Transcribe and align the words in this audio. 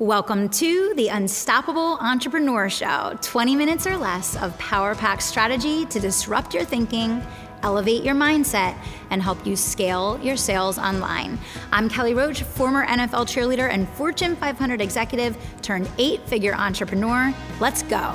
Welcome 0.00 0.48
to 0.48 0.94
the 0.94 1.08
Unstoppable 1.08 1.98
Entrepreneur 2.00 2.70
Show 2.70 3.18
20 3.20 3.54
minutes 3.54 3.86
or 3.86 3.98
less 3.98 4.34
of 4.34 4.56
power 4.56 4.94
pack 4.94 5.20
strategy 5.20 5.84
to 5.84 6.00
disrupt 6.00 6.54
your 6.54 6.64
thinking, 6.64 7.22
elevate 7.62 8.02
your 8.02 8.14
mindset, 8.14 8.78
and 9.10 9.22
help 9.22 9.46
you 9.46 9.56
scale 9.56 10.18
your 10.22 10.38
sales 10.38 10.78
online. 10.78 11.38
I'm 11.70 11.90
Kelly 11.90 12.14
Roach, 12.14 12.44
former 12.44 12.86
NFL 12.86 13.26
cheerleader 13.26 13.68
and 13.68 13.86
Fortune 13.90 14.36
500 14.36 14.80
executive 14.80 15.36
turned 15.60 15.86
eight 15.98 16.26
figure 16.26 16.54
entrepreneur. 16.54 17.34
Let's 17.60 17.82
go. 17.82 18.14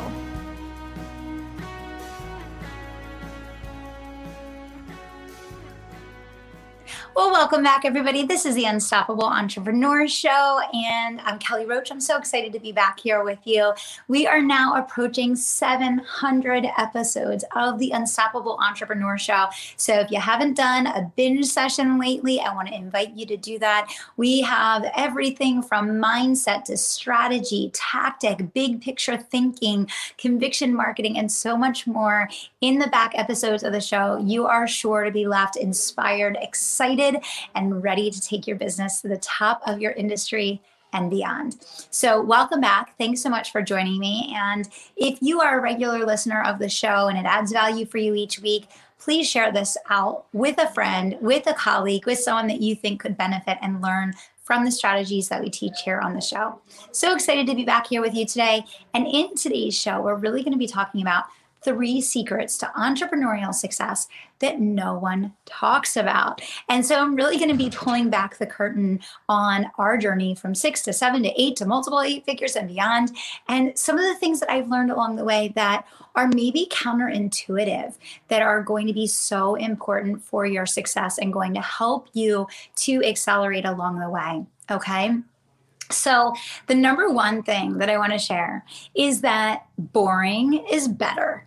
Well, 7.15 7.31
welcome 7.31 7.63
back, 7.63 7.85
everybody. 7.85 8.25
This 8.25 8.45
is 8.45 8.55
the 8.55 8.65
Unstoppable 8.65 9.23
Entrepreneur 9.23 10.05
Show, 10.05 10.59
and 10.73 11.21
I'm 11.21 11.39
Kelly 11.39 11.65
Roach. 11.65 11.89
I'm 11.89 12.01
so 12.01 12.17
excited 12.17 12.51
to 12.51 12.59
be 12.59 12.73
back 12.73 12.99
here 12.99 13.23
with 13.23 13.39
you. 13.45 13.71
We 14.09 14.27
are 14.27 14.41
now 14.41 14.75
approaching 14.75 15.37
700 15.37 16.67
episodes 16.77 17.45
of 17.55 17.79
the 17.79 17.91
Unstoppable 17.91 18.59
Entrepreneur 18.61 19.17
Show. 19.17 19.45
So, 19.77 19.93
if 19.93 20.11
you 20.11 20.19
haven't 20.19 20.57
done 20.57 20.87
a 20.87 21.09
binge 21.15 21.45
session 21.45 21.97
lately, 21.97 22.41
I 22.41 22.53
want 22.53 22.67
to 22.67 22.75
invite 22.75 23.15
you 23.15 23.25
to 23.27 23.37
do 23.37 23.59
that. 23.59 23.89
We 24.17 24.41
have 24.41 24.83
everything 24.93 25.63
from 25.63 25.91
mindset 25.91 26.65
to 26.65 26.75
strategy, 26.75 27.71
tactic, 27.73 28.53
big 28.53 28.81
picture 28.81 29.15
thinking, 29.15 29.89
conviction 30.17 30.75
marketing, 30.75 31.17
and 31.17 31.31
so 31.31 31.55
much 31.55 31.87
more 31.87 32.27
in 32.59 32.77
the 32.77 32.87
back 32.87 33.13
episodes 33.15 33.63
of 33.63 33.71
the 33.71 33.79
show. 33.79 34.17
You 34.17 34.47
are 34.47 34.67
sure 34.67 35.05
to 35.05 35.11
be 35.11 35.25
left 35.25 35.55
inspired, 35.55 36.37
excited 36.41 37.04
and 37.53 37.83
ready 37.83 38.09
to 38.09 38.21
take 38.21 38.47
your 38.47 38.57
business 38.57 39.01
to 39.01 39.07
the 39.07 39.17
top 39.17 39.61
of 39.67 39.79
your 39.79 39.91
industry 39.91 40.61
and 40.93 41.09
beyond. 41.09 41.57
So, 41.91 42.21
welcome 42.21 42.61
back. 42.61 42.97
Thanks 42.97 43.21
so 43.21 43.29
much 43.29 43.51
for 43.51 43.61
joining 43.61 43.99
me. 43.99 44.33
And 44.35 44.69
if 44.95 45.19
you 45.21 45.41
are 45.41 45.59
a 45.59 45.61
regular 45.61 46.05
listener 46.05 46.41
of 46.43 46.57
the 46.57 46.69
show 46.69 47.07
and 47.07 47.17
it 47.17 47.25
adds 47.25 47.51
value 47.51 47.85
for 47.85 47.97
you 47.97 48.15
each 48.15 48.39
week, 48.39 48.67
please 48.97 49.29
share 49.29 49.51
this 49.51 49.77
out 49.89 50.25
with 50.33 50.57
a 50.57 50.69
friend, 50.69 51.17
with 51.21 51.45
a 51.47 51.53
colleague, 51.53 52.05
with 52.05 52.19
someone 52.19 52.47
that 52.47 52.61
you 52.61 52.75
think 52.75 53.01
could 53.01 53.17
benefit 53.17 53.57
and 53.61 53.81
learn 53.81 54.13
from 54.45 54.63
the 54.63 54.71
strategies 54.71 55.27
that 55.27 55.41
we 55.41 55.49
teach 55.49 55.81
here 55.83 55.99
on 55.99 56.13
the 56.13 56.21
show. 56.21 56.61
So 56.91 57.13
excited 57.13 57.47
to 57.47 57.55
be 57.55 57.65
back 57.65 57.87
here 57.87 58.01
with 58.01 58.13
you 58.13 58.25
today. 58.25 58.63
And 58.93 59.07
in 59.07 59.35
today's 59.35 59.77
show, 59.77 60.01
we're 60.01 60.15
really 60.15 60.43
going 60.43 60.53
to 60.53 60.59
be 60.59 60.67
talking 60.67 61.01
about 61.01 61.25
three 61.65 61.99
secrets 61.99 62.57
to 62.59 62.71
entrepreneurial 62.77 63.53
success 63.53 64.07
that 64.39 64.59
no 64.61 64.93
one 64.93 65.33
talks 65.45 65.97
about. 65.97 66.41
And 66.69 66.85
so 66.85 66.99
I'm 66.99 67.15
really 67.15 67.37
going 67.37 67.49
to 67.49 67.57
be 67.57 67.69
pulling 67.69 68.09
back 68.09 68.37
the 68.37 68.45
curtain 68.45 68.99
on 69.27 69.71
our 69.77 69.97
journey 69.97 70.35
from 70.35 70.53
six 70.53 70.83
to 70.83 70.93
seven 70.93 71.23
to 71.23 71.41
eight 71.41 71.55
to 71.57 71.65
multiple 71.65 72.01
eight 72.01 72.25
figures 72.25 72.55
and 72.55 72.67
beyond. 72.67 73.11
And 73.49 73.77
some 73.77 73.97
of 73.97 74.05
the 74.05 74.15
things 74.15 74.39
that 74.39 74.51
I've 74.51 74.69
learned 74.69 74.91
along 74.91 75.15
the 75.15 75.25
way 75.25 75.51
that 75.55 75.85
are 76.13 76.27
maybe 76.27 76.67
counterintuitive 76.71 77.97
that 78.27 78.41
are 78.41 78.61
going 78.61 78.87
to 78.87 78.93
be 78.93 79.07
so 79.07 79.55
important 79.55 80.23
for 80.23 80.45
your 80.45 80.65
success 80.65 81.17
and 81.17 81.33
going 81.33 81.53
to 81.55 81.61
help 81.61 82.07
you 82.13 82.47
to 82.77 83.03
accelerate 83.03 83.65
along 83.65 83.99
the 83.99 84.09
way. 84.09 84.45
Okay. 84.69 85.15
So, 85.91 86.33
the 86.65 86.73
number 86.73 87.11
one 87.11 87.43
thing 87.43 87.77
that 87.77 87.91
I 87.91 87.97
want 87.99 88.11
to 88.11 88.17
share 88.17 88.65
is 88.95 89.21
that 89.21 89.67
boring 89.77 90.65
is 90.71 90.87
better. 90.87 91.45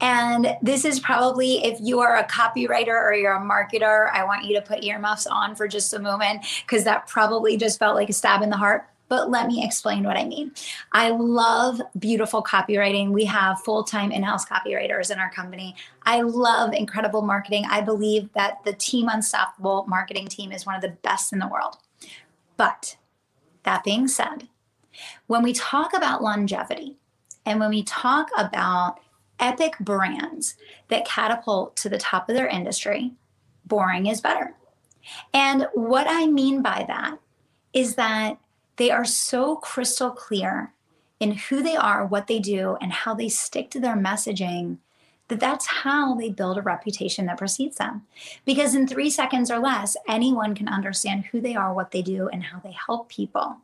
And 0.00 0.56
this 0.62 0.84
is 0.84 1.00
probably 1.00 1.64
if 1.64 1.78
you 1.80 2.00
are 2.00 2.16
a 2.16 2.26
copywriter 2.26 2.88
or 2.88 3.14
you're 3.14 3.34
a 3.34 3.40
marketer, 3.40 4.10
I 4.12 4.24
want 4.24 4.44
you 4.44 4.54
to 4.56 4.62
put 4.62 4.82
earmuffs 4.82 5.26
on 5.26 5.54
for 5.54 5.68
just 5.68 5.94
a 5.94 5.98
moment 5.98 6.44
because 6.66 6.84
that 6.84 7.06
probably 7.06 7.56
just 7.56 7.78
felt 7.78 7.94
like 7.94 8.08
a 8.08 8.12
stab 8.12 8.42
in 8.42 8.50
the 8.50 8.56
heart. 8.56 8.86
But 9.08 9.28
let 9.28 9.48
me 9.48 9.64
explain 9.64 10.04
what 10.04 10.16
I 10.16 10.24
mean. 10.24 10.52
I 10.92 11.10
love 11.10 11.80
beautiful 11.98 12.44
copywriting. 12.44 13.10
We 13.10 13.24
have 13.24 13.60
full 13.62 13.82
time 13.82 14.12
in 14.12 14.22
house 14.22 14.46
copywriters 14.46 15.10
in 15.10 15.18
our 15.18 15.30
company. 15.32 15.74
I 16.04 16.20
love 16.20 16.72
incredible 16.72 17.22
marketing. 17.22 17.64
I 17.68 17.80
believe 17.80 18.32
that 18.34 18.64
the 18.64 18.72
Team 18.72 19.08
Unstoppable 19.08 19.84
marketing 19.88 20.28
team 20.28 20.52
is 20.52 20.64
one 20.64 20.76
of 20.76 20.82
the 20.82 20.96
best 21.02 21.32
in 21.32 21.40
the 21.40 21.48
world. 21.48 21.78
But 22.56 22.98
that 23.64 23.82
being 23.82 24.06
said, 24.06 24.46
when 25.26 25.42
we 25.42 25.54
talk 25.54 25.92
about 25.92 26.22
longevity 26.22 26.96
and 27.44 27.58
when 27.58 27.70
we 27.70 27.82
talk 27.82 28.28
about 28.38 29.00
epic 29.40 29.74
brands 29.80 30.56
that 30.88 31.04
catapult 31.04 31.76
to 31.76 31.88
the 31.88 31.98
top 31.98 32.28
of 32.28 32.36
their 32.36 32.48
industry, 32.48 33.12
boring 33.64 34.06
is 34.06 34.20
better. 34.20 34.54
And 35.32 35.66
what 35.74 36.06
I 36.08 36.26
mean 36.26 36.62
by 36.62 36.84
that 36.86 37.18
is 37.72 37.94
that 37.94 38.38
they 38.76 38.90
are 38.90 39.04
so 39.04 39.56
crystal 39.56 40.10
clear 40.10 40.72
in 41.18 41.32
who 41.32 41.62
they 41.62 41.76
are, 41.76 42.06
what 42.06 42.26
they 42.26 42.38
do, 42.38 42.76
and 42.80 42.92
how 42.92 43.14
they 43.14 43.28
stick 43.28 43.70
to 43.70 43.80
their 43.80 43.96
messaging 43.96 44.78
that 45.28 45.40
that's 45.40 45.66
how 45.66 46.14
they 46.14 46.28
build 46.28 46.58
a 46.58 46.62
reputation 46.62 47.26
that 47.26 47.38
precedes 47.38 47.76
them. 47.76 48.02
Because 48.44 48.74
in 48.74 48.86
three 48.86 49.08
seconds 49.10 49.50
or 49.50 49.60
less, 49.60 49.96
anyone 50.08 50.54
can 50.54 50.68
understand 50.68 51.26
who 51.26 51.40
they 51.40 51.54
are, 51.54 51.72
what 51.72 51.92
they 51.92 52.02
do, 52.02 52.28
and 52.28 52.42
how 52.42 52.58
they 52.58 52.72
help 52.72 53.08
people. 53.08 53.58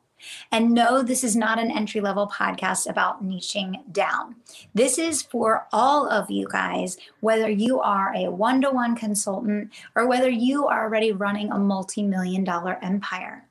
And 0.51 0.73
no, 0.73 1.03
this 1.03 1.23
is 1.23 1.37
not 1.37 1.59
an 1.59 1.71
entry 1.71 2.01
level 2.01 2.29
podcast 2.29 2.89
about 2.89 3.25
niching 3.25 3.91
down. 3.93 4.37
This 4.75 4.99
is 4.99 5.23
for 5.23 5.67
all 5.73 6.09
of 6.09 6.31
you 6.31 6.49
guys, 6.51 6.97
whether 7.21 7.51
you 7.51 7.81
are 7.81 8.15
a 8.15 8.31
one 8.31 8.61
to 8.63 8.71
one 8.71 8.97
consultant 8.97 9.73
or 9.95 10.07
whether 10.07 10.29
you 10.31 10.67
are 10.67 10.85
already 10.85 11.13
running 11.13 11.51
a 11.51 11.59
multi 11.59 12.03
million 12.03 12.45
dollar 12.45 12.79
empire. 12.83 13.47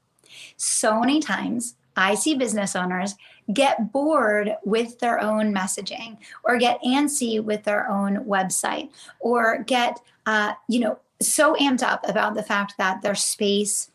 So 0.57 0.99
many 0.99 1.19
times, 1.19 1.75
I 1.95 2.15
see 2.15 2.35
business 2.35 2.75
owners 2.75 3.15
get 3.53 3.91
bored 3.91 4.55
with 4.65 4.99
their 4.99 5.21
own 5.21 5.53
messaging 5.53 6.17
or 6.43 6.57
get 6.57 6.81
antsy 6.81 7.41
with 7.41 7.63
their 7.63 7.89
own 7.89 8.25
website 8.25 8.89
or 9.19 9.63
get, 9.63 10.01
uh, 10.25 10.53
you 10.67 10.79
know, 10.79 10.99
so 11.21 11.55
amped 11.55 11.83
up 11.83 12.07
about 12.07 12.33
the 12.33 12.43
fact 12.43 12.73
that 12.77 13.01
their 13.01 13.15
space 13.15 13.91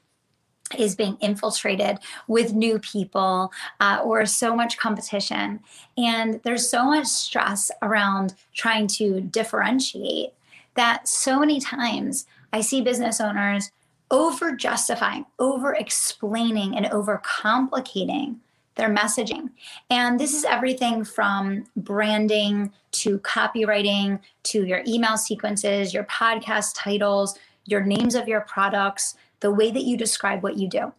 is 0.78 0.94
being 0.94 1.16
infiltrated 1.20 1.98
with 2.28 2.54
new 2.54 2.78
people 2.78 3.52
uh, 3.80 4.00
or 4.04 4.26
so 4.26 4.54
much 4.54 4.78
competition. 4.78 5.60
And 5.96 6.40
there's 6.42 6.68
so 6.68 6.84
much 6.84 7.06
stress 7.06 7.70
around 7.82 8.34
trying 8.54 8.86
to 8.88 9.20
differentiate 9.20 10.32
that 10.74 11.08
so 11.08 11.40
many 11.40 11.60
times 11.60 12.26
I 12.52 12.60
see 12.60 12.80
business 12.80 13.20
owners 13.20 13.70
over 14.10 14.52
justifying, 14.56 15.24
over 15.38 15.74
explaining, 15.74 16.76
and 16.76 16.86
over 16.86 17.20
complicating 17.24 18.40
their 18.74 18.88
messaging. 18.88 19.50
And 19.88 20.18
this 20.18 20.34
is 20.34 20.44
everything 20.44 21.04
from 21.04 21.64
branding 21.76 22.72
to 22.92 23.18
copywriting 23.20 24.20
to 24.44 24.64
your 24.64 24.82
email 24.86 25.16
sequences, 25.16 25.92
your 25.92 26.04
podcast 26.04 26.72
titles, 26.74 27.38
your 27.66 27.82
names 27.82 28.14
of 28.14 28.26
your 28.26 28.40
products 28.40 29.14
the 29.40 29.50
way 29.50 29.70
that 29.70 29.84
you 29.84 29.96
describe 29.96 30.42
what 30.42 30.56
you 30.56 30.68
do. 30.68 30.92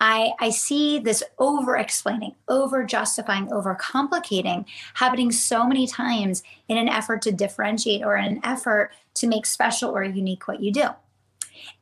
I, 0.00 0.32
I 0.40 0.50
see 0.50 0.98
this 0.98 1.22
over 1.38 1.76
explaining, 1.76 2.34
over 2.48 2.84
justifying, 2.84 3.52
over 3.52 3.74
complicating 3.74 4.64
happening 4.94 5.30
so 5.30 5.66
many 5.66 5.86
times 5.86 6.42
in 6.68 6.78
an 6.78 6.88
effort 6.88 7.20
to 7.22 7.32
differentiate 7.32 8.02
or 8.02 8.16
in 8.16 8.24
an 8.24 8.40
effort 8.42 8.92
to 9.14 9.26
make 9.26 9.44
special 9.44 9.90
or 9.90 10.02
unique 10.02 10.48
what 10.48 10.62
you 10.62 10.72
do. 10.72 10.88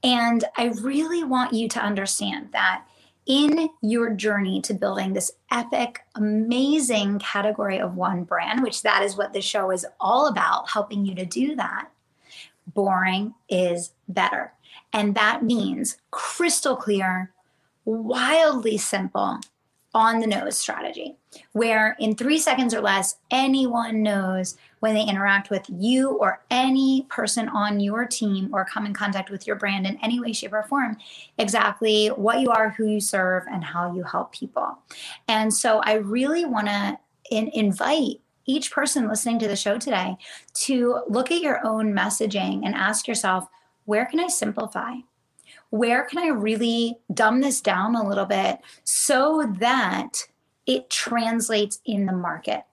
And 0.02 0.44
I 0.56 0.66
really 0.80 1.22
want 1.22 1.52
you 1.52 1.68
to 1.68 1.80
understand 1.80 2.48
that 2.52 2.84
in 3.26 3.68
your 3.82 4.10
journey 4.10 4.60
to 4.62 4.74
building 4.74 5.12
this 5.12 5.30
epic, 5.52 6.00
amazing 6.14 7.18
category 7.18 7.78
of 7.78 7.94
one 7.94 8.24
brand, 8.24 8.62
which 8.62 8.82
that 8.82 9.02
is 9.02 9.16
what 9.16 9.32
the 9.32 9.42
show 9.42 9.70
is 9.70 9.86
all 10.00 10.26
about, 10.26 10.70
helping 10.70 11.04
you 11.04 11.14
to 11.14 11.26
do 11.26 11.54
that, 11.54 11.88
boring 12.74 13.34
is 13.48 13.92
better. 14.08 14.52
And 14.92 15.14
that 15.14 15.42
means 15.42 15.96
crystal 16.10 16.76
clear, 16.76 17.32
wildly 17.84 18.78
simple, 18.78 19.40
on 19.94 20.20
the 20.20 20.26
nose 20.26 20.56
strategy, 20.56 21.16
where 21.52 21.96
in 21.98 22.14
three 22.14 22.38
seconds 22.38 22.74
or 22.74 22.80
less, 22.80 23.16
anyone 23.30 24.02
knows 24.02 24.56
when 24.80 24.94
they 24.94 25.02
interact 25.02 25.50
with 25.50 25.64
you 25.68 26.10
or 26.10 26.42
any 26.50 27.06
person 27.08 27.48
on 27.48 27.80
your 27.80 28.04
team 28.04 28.50
or 28.52 28.64
come 28.66 28.84
in 28.84 28.92
contact 28.92 29.30
with 29.30 29.46
your 29.46 29.56
brand 29.56 29.86
in 29.86 29.98
any 30.02 30.20
way, 30.20 30.32
shape, 30.32 30.52
or 30.52 30.62
form 30.62 30.96
exactly 31.38 32.08
what 32.08 32.40
you 32.40 32.50
are, 32.50 32.70
who 32.70 32.86
you 32.86 33.00
serve, 33.00 33.44
and 33.50 33.64
how 33.64 33.92
you 33.94 34.02
help 34.02 34.30
people. 34.30 34.78
And 35.26 35.52
so 35.52 35.80
I 35.80 35.94
really 35.94 36.44
want 36.44 36.66
to 36.66 36.98
in- 37.30 37.50
invite 37.54 38.20
each 38.44 38.70
person 38.70 39.08
listening 39.08 39.38
to 39.38 39.48
the 39.48 39.56
show 39.56 39.78
today 39.78 40.16
to 40.54 41.02
look 41.08 41.32
at 41.32 41.40
your 41.40 41.66
own 41.66 41.92
messaging 41.92 42.64
and 42.64 42.74
ask 42.74 43.08
yourself, 43.08 43.48
where 43.88 44.04
can 44.04 44.20
I 44.20 44.26
simplify? 44.26 44.96
Where 45.70 46.04
can 46.04 46.18
I 46.18 46.26
really 46.28 46.98
dumb 47.14 47.40
this 47.40 47.62
down 47.62 47.94
a 47.94 48.06
little 48.06 48.26
bit 48.26 48.58
so 48.84 49.50
that 49.60 50.26
it 50.66 50.90
translates 50.90 51.80
in 51.86 52.04
the 52.04 52.12
market, 52.12 52.64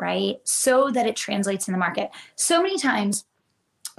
right? 0.00 0.36
So 0.44 0.90
that 0.92 1.06
it 1.06 1.14
translates 1.14 1.68
in 1.68 1.72
the 1.72 1.78
market. 1.78 2.08
So 2.36 2.62
many 2.62 2.78
times, 2.78 3.26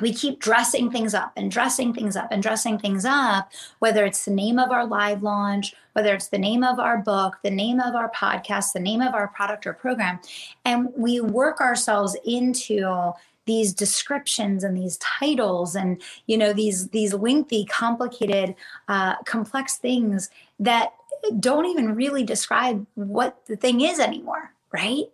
we 0.01 0.11
keep 0.11 0.39
dressing 0.39 0.89
things 0.89 1.13
up 1.13 1.31
and 1.37 1.51
dressing 1.51 1.93
things 1.93 2.15
up 2.15 2.31
and 2.31 2.41
dressing 2.41 2.79
things 2.79 3.05
up, 3.05 3.51
whether 3.77 4.03
it's 4.03 4.25
the 4.25 4.31
name 4.31 4.57
of 4.57 4.71
our 4.71 4.85
live 4.85 5.21
launch, 5.21 5.75
whether 5.93 6.15
it's 6.15 6.29
the 6.29 6.39
name 6.39 6.63
of 6.63 6.79
our 6.79 6.97
book, 6.97 7.37
the 7.43 7.51
name 7.51 7.79
of 7.79 7.93
our 7.93 8.11
podcast, 8.11 8.73
the 8.73 8.79
name 8.79 9.01
of 9.01 9.13
our 9.13 9.27
product 9.27 9.67
or 9.67 9.73
program. 9.73 10.19
And 10.65 10.89
we 10.95 11.21
work 11.21 11.61
ourselves 11.61 12.17
into 12.25 13.13
these 13.47 13.73
descriptions 13.73 14.63
and 14.63 14.77
these 14.77 14.97
titles 14.97 15.75
and 15.75 16.01
you 16.27 16.37
know 16.37 16.53
these 16.53 16.89
these 16.89 17.13
lengthy 17.13 17.65
complicated 17.65 18.53
uh, 18.87 19.15
complex 19.23 19.77
things 19.77 20.29
that 20.59 20.93
don't 21.39 21.65
even 21.65 21.95
really 21.95 22.23
describe 22.23 22.85
what 22.93 23.43
the 23.47 23.55
thing 23.55 23.81
is 23.81 23.99
anymore 23.99 24.53
right? 24.71 25.05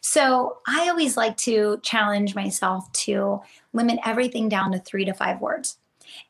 So 0.00 0.58
i 0.66 0.88
always 0.88 1.16
like 1.16 1.36
to 1.38 1.78
challenge 1.82 2.34
myself 2.34 2.90
to 3.04 3.40
limit 3.72 3.98
everything 4.04 4.48
down 4.48 4.72
to 4.72 4.78
three 4.78 5.04
to 5.04 5.12
five 5.12 5.40
words. 5.40 5.78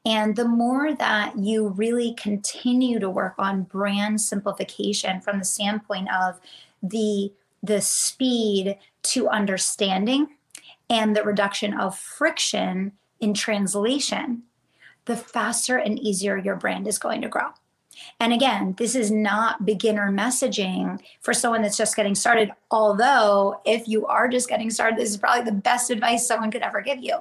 And 0.04 0.34
the 0.36 0.48
more 0.48 0.94
that 0.94 1.38
you 1.38 1.68
really 1.68 2.14
continue 2.14 2.98
to 2.98 3.10
work 3.10 3.34
on 3.38 3.62
brand 3.62 4.20
simplification 4.20 5.20
from 5.20 5.38
the 5.38 5.44
standpoint 5.44 6.08
of 6.12 6.40
the 6.82 7.32
the 7.62 7.80
speed 7.80 8.76
to 9.02 9.28
understanding 9.28 10.28
and 10.90 11.16
the 11.16 11.22
reduction 11.22 11.74
of 11.74 11.98
friction 11.98 12.92
in 13.20 13.34
translation, 13.34 14.42
the 15.06 15.16
faster 15.16 15.76
and 15.76 15.98
easier 15.98 16.36
your 16.36 16.56
brand 16.56 16.86
is 16.86 16.98
going 16.98 17.22
to 17.22 17.28
grow. 17.28 17.48
And 18.20 18.32
again, 18.32 18.74
this 18.76 18.94
is 18.94 19.10
not 19.10 19.64
beginner 19.64 20.10
messaging 20.10 21.00
for 21.20 21.32
someone 21.32 21.62
that's 21.62 21.76
just 21.76 21.96
getting 21.96 22.14
started. 22.14 22.50
Although, 22.70 23.60
if 23.64 23.86
you 23.86 24.06
are 24.06 24.28
just 24.28 24.48
getting 24.48 24.70
started, 24.70 24.98
this 24.98 25.10
is 25.10 25.16
probably 25.16 25.44
the 25.44 25.56
best 25.56 25.90
advice 25.90 26.26
someone 26.26 26.50
could 26.50 26.62
ever 26.62 26.80
give 26.80 26.98
you. 26.98 27.18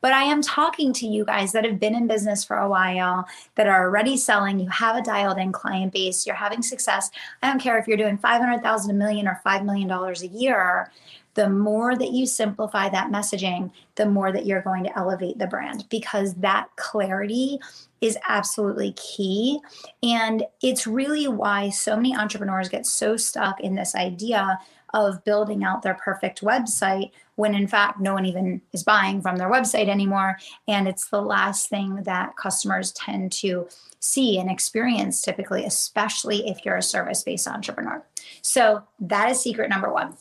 But 0.00 0.12
I 0.12 0.24
am 0.24 0.42
talking 0.42 0.92
to 0.94 1.06
you 1.06 1.24
guys 1.24 1.52
that 1.52 1.64
have 1.64 1.80
been 1.80 1.94
in 1.94 2.06
business 2.06 2.44
for 2.44 2.58
a 2.58 2.68
while, 2.68 3.26
that 3.54 3.66
are 3.66 3.84
already 3.84 4.16
selling, 4.16 4.60
you 4.60 4.68
have 4.68 4.96
a 4.96 5.02
dialed 5.02 5.38
in 5.38 5.50
client 5.50 5.92
base, 5.92 6.26
you're 6.26 6.36
having 6.36 6.62
success. 6.62 7.10
I 7.42 7.48
don't 7.48 7.60
care 7.60 7.78
if 7.78 7.88
you're 7.88 7.96
doing 7.96 8.18
500,000 8.18 8.90
a 8.90 8.94
million 8.94 9.26
or 9.26 9.40
5 9.42 9.64
million 9.64 9.88
dollars 9.88 10.22
a 10.22 10.28
year 10.28 10.90
the 11.34 11.48
more 11.48 11.96
that 11.96 12.12
you 12.12 12.26
simplify 12.26 12.88
that 12.88 13.10
messaging, 13.10 13.70
the 13.94 14.06
more 14.06 14.32
that 14.32 14.46
you're 14.46 14.62
going 14.62 14.84
to 14.84 14.98
elevate 14.98 15.38
the 15.38 15.46
brand 15.46 15.86
because 15.88 16.34
that 16.34 16.68
clarity 16.76 17.58
is 18.00 18.18
absolutely 18.28 18.92
key. 18.92 19.60
And 20.02 20.44
it's 20.62 20.86
really 20.86 21.28
why 21.28 21.70
so 21.70 21.96
many 21.96 22.14
entrepreneurs 22.14 22.68
get 22.68 22.86
so 22.86 23.16
stuck 23.16 23.60
in 23.60 23.74
this 23.74 23.94
idea 23.94 24.58
of 24.94 25.24
building 25.24 25.64
out 25.64 25.82
their 25.82 25.94
perfect 25.94 26.42
website 26.42 27.10
when 27.36 27.54
in 27.54 27.66
fact 27.66 27.98
no 27.98 28.12
one 28.12 28.26
even 28.26 28.60
is 28.72 28.82
buying 28.82 29.22
from 29.22 29.36
their 29.36 29.50
website 29.50 29.88
anymore. 29.88 30.38
And 30.68 30.86
it's 30.86 31.08
the 31.08 31.22
last 31.22 31.70
thing 31.70 32.02
that 32.02 32.36
customers 32.36 32.92
tend 32.92 33.32
to 33.32 33.68
see 34.00 34.38
and 34.38 34.50
experience 34.50 35.22
typically, 35.22 35.64
especially 35.64 36.46
if 36.48 36.64
you're 36.64 36.76
a 36.76 36.82
service 36.82 37.22
based 37.22 37.48
entrepreneur. 37.48 38.04
So 38.42 38.82
that 39.00 39.30
is 39.30 39.40
secret 39.40 39.70
number 39.70 39.90
one. 39.90 40.14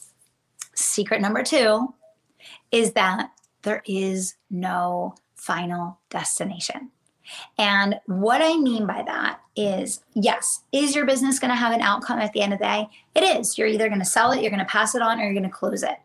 Secret 0.81 1.21
number 1.21 1.43
two 1.43 1.93
is 2.71 2.93
that 2.93 3.31
there 3.61 3.83
is 3.85 4.35
no 4.49 5.15
final 5.35 5.99
destination. 6.09 6.89
And 7.57 7.99
what 8.07 8.41
I 8.41 8.57
mean 8.57 8.85
by 8.85 9.03
that 9.05 9.39
is 9.55 10.03
yes, 10.13 10.63
is 10.71 10.95
your 10.95 11.05
business 11.05 11.39
going 11.39 11.51
to 11.51 11.55
have 11.55 11.73
an 11.73 11.81
outcome 11.81 12.19
at 12.19 12.33
the 12.33 12.41
end 12.41 12.53
of 12.53 12.59
the 12.59 12.65
day? 12.65 12.89
It 13.15 13.23
is. 13.23 13.57
You're 13.57 13.67
either 13.67 13.87
going 13.87 13.99
to 13.99 14.05
sell 14.05 14.31
it, 14.31 14.41
you're 14.41 14.51
going 14.51 14.59
to 14.59 14.65
pass 14.65 14.95
it 14.95 15.01
on, 15.01 15.19
or 15.19 15.23
you're 15.23 15.33
going 15.33 15.43
to 15.43 15.49
close 15.49 15.83
it. 15.83 15.97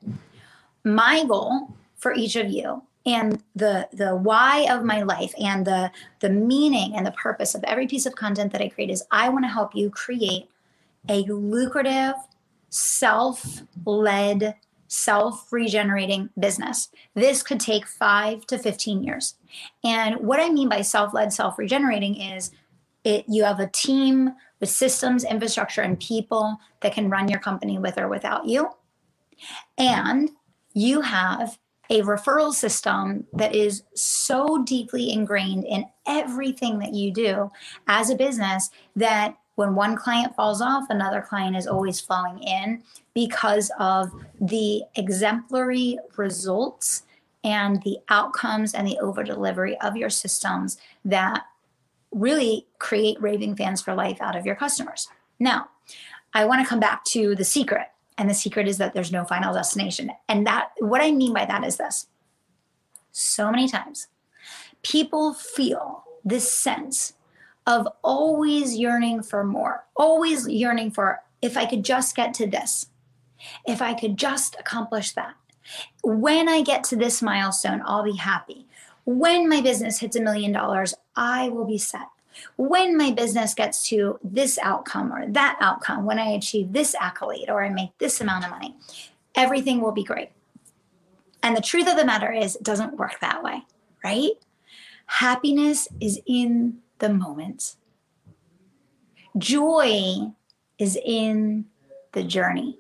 My 0.85 1.25
goal 1.25 1.75
for 1.97 2.15
each 2.15 2.37
of 2.37 2.51
you 2.51 2.83
and 3.07 3.43
the 3.55 3.89
the 3.93 4.15
why 4.15 4.67
of 4.71 4.85
my 4.85 5.03
life 5.03 5.33
and 5.41 5.65
the 5.65 5.91
the 6.21 6.29
meaning 6.29 6.95
and 6.97 7.07
the 7.07 7.13
purpose 7.13 7.55
of 7.55 7.65
every 7.65 7.87
piece 7.87 8.05
of 8.05 8.15
content 8.15 8.53
that 8.53 8.61
I 8.61 8.69
create 8.69 8.91
is 8.91 9.05
I 9.11 9.29
want 9.29 9.45
to 9.45 9.49
help 9.49 9.75
you 9.75 9.91
create 9.91 10.49
a 11.09 11.23
lucrative 11.23 12.15
self-led 12.69 14.55
self 14.89 15.53
regenerating 15.53 16.31
business. 16.39 16.89
This 17.15 17.43
could 17.43 17.61
take 17.61 17.87
five 17.87 18.47
to 18.47 18.59
15 18.59 19.03
years. 19.03 19.35
And 19.85 20.17
what 20.17 20.41
I 20.41 20.49
mean 20.49 20.69
by 20.69 20.83
self 20.83 21.15
led, 21.15 21.33
self 21.33 21.59
regenerating 21.59 22.21
is 22.21 22.51
it, 23.05 23.25
you 23.29 23.45
have 23.45 23.61
a 23.61 23.69
team 23.69 24.33
with 24.61 24.71
systems, 24.71 25.25
infrastructure, 25.25 25.83
and 25.83 26.01
people 26.01 26.59
that 26.81 26.95
can 26.95 27.11
run 27.11 27.29
your 27.29 27.41
company 27.41 27.79
with 27.79 27.99
or 27.99 28.09
without 28.09 28.47
you. 28.47 28.71
And 29.79 30.31
you 30.75 31.03
have 31.03 31.59
a 31.89 32.03
referral 32.03 32.53
system 32.53 33.27
that 33.33 33.55
is 33.55 33.83
so 33.95 34.63
deeply 34.65 35.13
ingrained 35.13 35.65
in 35.65 35.85
everything 36.07 36.79
that 36.81 36.95
you 36.95 37.13
do 37.13 37.51
as 37.87 38.11
a 38.11 38.17
business 38.17 38.71
that 38.97 39.37
when 39.57 39.75
one 39.75 39.97
client 39.97 40.35
falls 40.37 40.61
off, 40.61 40.85
another 40.89 41.21
client 41.21 41.57
is 41.57 41.67
always 41.67 42.01
flowing 42.01 42.39
in 42.43 42.83
because 43.15 43.71
of 43.79 44.13
the 44.41 44.83
exemplary 44.95 45.99
results 46.17 47.03
and 47.43 47.83
the 47.83 47.99
outcomes 48.09 48.75
and 48.75 48.87
the 48.87 48.99
over 48.99 49.23
delivery 49.23 49.79
of 49.81 49.97
your 49.97 50.11
systems 50.11 50.79
that 51.05 51.45
really 52.13 52.67
create 52.79 53.21
raving 53.21 53.57
fans 53.57 53.81
for 53.81 53.95
life 53.95 54.21
out 54.21 54.37
of 54.37 54.47
your 54.47 54.57
customers. 54.57 55.09
Now, 55.39 55.69
I 56.35 56.45
want 56.45 56.63
to 56.63 56.69
come 56.69 56.81
back 56.81 57.05
to 57.07 57.35
the 57.35 57.45
secret. 57.45 57.89
And 58.19 58.29
the 58.29 58.35
secret 58.35 58.67
is 58.67 58.79
that 58.79 58.95
there's 58.95 59.13
no 59.13 59.25
final 59.25 59.53
destination. 59.53 60.11
And 60.29 60.47
that 60.47 60.71
what 60.79 61.03
I 61.03 61.11
mean 61.11 61.33
by 61.33 61.45
that 61.45 61.65
is 61.65 61.77
this. 61.77 62.07
So 63.13 63.51
many 63.51 63.69
times 63.69 64.09
people 64.83 65.35
feel 65.35 66.05
this 66.25 66.51
sense 66.51 67.15
of 67.67 67.89
always 68.03 68.77
yearning 68.77 69.23
for 69.23 69.45
more, 69.45 69.85
always 69.97 70.49
yearning 70.49 70.91
for 70.91 71.21
if 71.43 71.57
I 71.57 71.67
could 71.67 71.85
just 71.85 72.17
get 72.17 72.33
to 72.35 72.47
this, 72.47 72.87
if 73.67 73.83
I 73.83 73.95
could 73.95 74.17
just 74.17 74.57
accomplish 74.59 75.13
that. 75.13 75.35
When 76.05 76.49
I 76.49 76.63
get 76.63 76.85
to 76.85 76.97
this 76.97 77.23
milestone, 77.23 77.83
I'll 77.85 78.05
be 78.05 78.17
happy. 78.17 78.67
When 79.05 79.49
my 79.49 79.61
business 79.61 79.99
hits 79.99 80.17
a 80.17 80.23
million 80.23 80.53
dollars, 80.53 80.95
I 81.17 81.49
will 81.49 81.65
be 81.65 81.79
set. 81.79 82.09
When 82.57 82.97
my 82.97 83.11
business 83.11 83.55
gets 83.55 83.89
to 83.89 84.19
this 84.23 84.59
outcome 84.59 85.13
or 85.13 85.27
that 85.27 85.57
outcome, 85.61 86.05
when 86.05 86.19
I 86.19 86.31
achieve 86.31 86.73
this 86.73 86.95
accolade 86.95 87.49
or 87.49 87.65
I 87.65 87.71
make 87.71 87.97
this 87.99 88.21
amount 88.21 88.45
of 88.45 88.51
money, 88.51 88.77
everything 89.35 89.81
will 89.81 89.93
be 89.93 90.05
great. 90.05 90.31
And 91.43 91.57
the 91.57 91.63
truth 91.63 91.89
of 91.89 91.97
the 91.97 92.05
matter 92.05 92.33
is, 92.33 92.57
it 92.57 92.63
doesn't 92.63 92.97
work 92.97 93.21
that 93.21 93.43
way, 93.43 93.63
right? 94.05 94.33
Happiness 95.07 95.89
is 96.01 96.21
in 96.27 96.79
the 96.99 97.09
moment. 97.09 97.77
Joy 99.39 100.33
is 100.79 100.99
in 101.05 101.67
the 102.13 102.23
journey. 102.23 102.79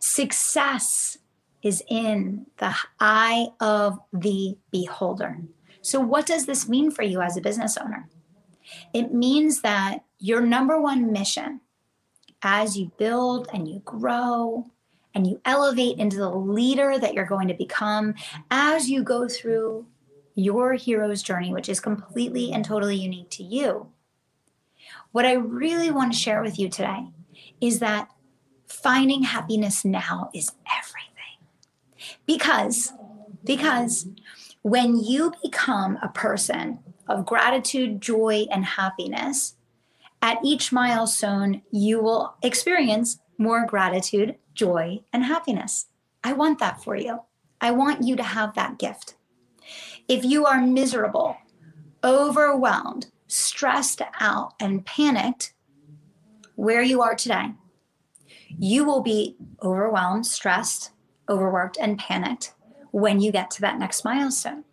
Success 0.00 1.18
is 1.62 1.82
in 1.88 2.46
the 2.58 2.74
eye 3.00 3.48
of 3.60 3.98
the 4.12 4.56
beholder. 4.70 5.38
So, 5.82 6.00
what 6.00 6.26
does 6.26 6.46
this 6.46 6.68
mean 6.68 6.90
for 6.90 7.02
you 7.02 7.20
as 7.20 7.36
a 7.36 7.40
business 7.40 7.76
owner? 7.76 8.08
It 8.92 9.12
means 9.12 9.62
that 9.62 10.04
your 10.18 10.40
number 10.40 10.80
one 10.80 11.12
mission 11.12 11.60
as 12.42 12.76
you 12.76 12.92
build 12.98 13.48
and 13.52 13.68
you 13.68 13.80
grow 13.84 14.66
and 15.14 15.26
you 15.26 15.40
elevate 15.44 15.98
into 15.98 16.16
the 16.16 16.30
leader 16.30 16.98
that 16.98 17.14
you're 17.14 17.24
going 17.24 17.48
to 17.48 17.54
become 17.54 18.14
as 18.50 18.88
you 18.88 19.02
go 19.02 19.28
through 19.28 19.86
your 20.34 20.74
hero's 20.74 21.22
journey, 21.22 21.52
which 21.52 21.68
is 21.68 21.80
completely 21.80 22.52
and 22.52 22.64
totally 22.64 22.96
unique 22.96 23.30
to 23.30 23.42
you. 23.42 23.88
What 25.12 25.24
I 25.24 25.34
really 25.34 25.90
want 25.90 26.12
to 26.12 26.18
share 26.18 26.42
with 26.42 26.58
you 26.58 26.68
today 26.68 27.06
is 27.60 27.78
that 27.78 28.08
finding 28.66 29.22
happiness 29.22 29.84
now 29.84 30.30
is 30.34 30.50
everything. 30.66 32.16
Because 32.26 32.92
because 33.44 34.06
when 34.62 34.98
you 34.98 35.32
become 35.42 35.98
a 36.02 36.08
person 36.08 36.78
of 37.08 37.26
gratitude, 37.26 38.00
joy 38.00 38.46
and 38.50 38.64
happiness, 38.64 39.54
at 40.22 40.38
each 40.42 40.72
milestone 40.72 41.62
you 41.70 42.00
will 42.00 42.34
experience 42.42 43.18
more 43.38 43.66
gratitude, 43.66 44.36
joy 44.54 45.00
and 45.12 45.24
happiness. 45.24 45.86
I 46.22 46.32
want 46.32 46.58
that 46.58 46.82
for 46.82 46.96
you. 46.96 47.20
I 47.60 47.70
want 47.70 48.02
you 48.02 48.16
to 48.16 48.22
have 48.22 48.54
that 48.54 48.78
gift. 48.78 49.14
If 50.08 50.24
you 50.24 50.44
are 50.46 50.60
miserable, 50.60 51.36
overwhelmed, 52.02 53.06
stressed 53.26 54.02
out, 54.20 54.54
and 54.60 54.84
panicked, 54.84 55.54
where 56.56 56.82
you 56.82 57.00
are 57.00 57.14
today, 57.14 57.52
you 58.58 58.84
will 58.84 59.02
be 59.02 59.36
overwhelmed, 59.62 60.26
stressed, 60.26 60.92
overworked, 61.28 61.78
and 61.80 61.98
panicked 61.98 62.54
when 62.90 63.20
you 63.20 63.32
get 63.32 63.50
to 63.52 63.60
that 63.62 63.78
next 63.78 64.04
milestone. 64.04 64.64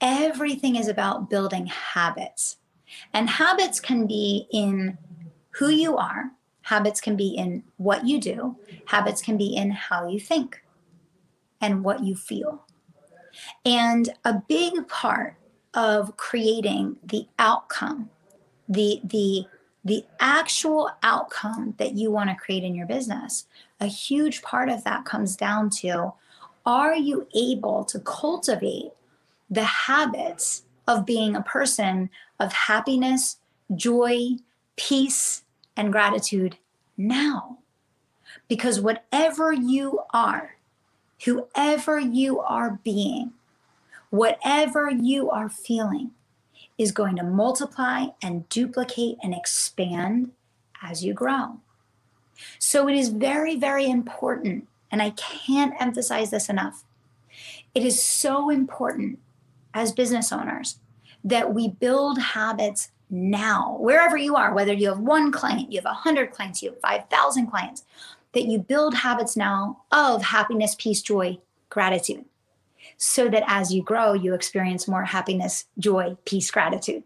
Everything 0.00 0.76
is 0.76 0.88
about 0.88 1.28
building 1.28 1.66
habits. 1.66 2.58
And 3.12 3.28
habits 3.28 3.80
can 3.80 4.06
be 4.06 4.46
in 4.52 4.98
who 5.50 5.68
you 5.68 5.96
are, 5.96 6.30
habits 6.62 7.00
can 7.00 7.16
be 7.16 7.28
in 7.28 7.64
what 7.76 8.06
you 8.06 8.20
do, 8.20 8.56
habits 8.86 9.20
can 9.20 9.36
be 9.36 9.56
in 9.56 9.70
how 9.70 10.08
you 10.08 10.20
think 10.20 10.62
and 11.60 11.84
what 11.84 12.02
you 12.02 12.14
feel. 12.14 12.66
And 13.64 14.10
a 14.24 14.34
big 14.48 14.88
part 14.88 15.36
of 15.74 16.16
creating 16.16 16.96
the 17.02 17.26
outcome, 17.38 18.10
the, 18.68 19.00
the 19.04 19.46
the 19.84 20.04
actual 20.20 20.90
outcome 21.02 21.74
that 21.78 21.94
you 21.94 22.10
want 22.10 22.30
to 22.30 22.36
create 22.36 22.62
in 22.62 22.74
your 22.74 22.86
business, 22.86 23.46
a 23.80 23.86
huge 23.86 24.42
part 24.42 24.68
of 24.68 24.84
that 24.84 25.04
comes 25.04 25.34
down 25.36 25.70
to 25.70 26.12
are 26.64 26.94
you 26.94 27.26
able 27.34 27.84
to 27.84 27.98
cultivate 27.98 28.92
the 29.50 29.64
habits 29.64 30.62
of 30.86 31.04
being 31.04 31.34
a 31.34 31.42
person 31.42 32.08
of 32.38 32.52
happiness, 32.52 33.38
joy, 33.74 34.36
peace, 34.76 35.42
and 35.76 35.90
gratitude 35.90 36.56
now? 36.96 37.58
Because 38.46 38.80
whatever 38.80 39.52
you 39.52 40.00
are, 40.12 40.56
whoever 41.24 41.98
you 41.98 42.40
are 42.40 42.78
being, 42.84 43.32
whatever 44.10 44.90
you 44.90 45.30
are 45.30 45.48
feeling, 45.48 46.10
is 46.78 46.92
going 46.92 47.16
to 47.16 47.22
multiply 47.22 48.06
and 48.22 48.48
duplicate 48.48 49.16
and 49.22 49.34
expand 49.34 50.32
as 50.82 51.04
you 51.04 51.14
grow. 51.14 51.60
So 52.58 52.88
it 52.88 52.96
is 52.96 53.10
very, 53.10 53.56
very 53.56 53.88
important, 53.88 54.66
and 54.90 55.00
I 55.02 55.10
can't 55.10 55.74
emphasize 55.80 56.30
this 56.30 56.48
enough. 56.48 56.84
It 57.74 57.84
is 57.84 58.02
so 58.02 58.50
important 58.50 59.18
as 59.74 59.92
business 59.92 60.32
owners 60.32 60.78
that 61.24 61.54
we 61.54 61.68
build 61.68 62.18
habits 62.18 62.90
now, 63.10 63.76
wherever 63.78 64.16
you 64.16 64.36
are, 64.36 64.54
whether 64.54 64.72
you 64.72 64.88
have 64.88 64.98
one 64.98 65.30
client, 65.30 65.70
you 65.70 65.78
have 65.78 65.84
100 65.84 66.32
clients, 66.32 66.62
you 66.62 66.70
have 66.70 66.80
5,000 66.80 67.46
clients, 67.46 67.84
that 68.32 68.44
you 68.44 68.58
build 68.58 68.94
habits 68.94 69.36
now 69.36 69.84
of 69.90 70.22
happiness, 70.22 70.74
peace, 70.74 71.02
joy, 71.02 71.38
gratitude 71.68 72.24
so 72.96 73.28
that 73.28 73.44
as 73.46 73.72
you 73.72 73.82
grow, 73.82 74.12
you 74.12 74.34
experience 74.34 74.88
more 74.88 75.04
happiness, 75.04 75.66
joy, 75.78 76.16
peace, 76.24 76.50
gratitude. 76.50 77.02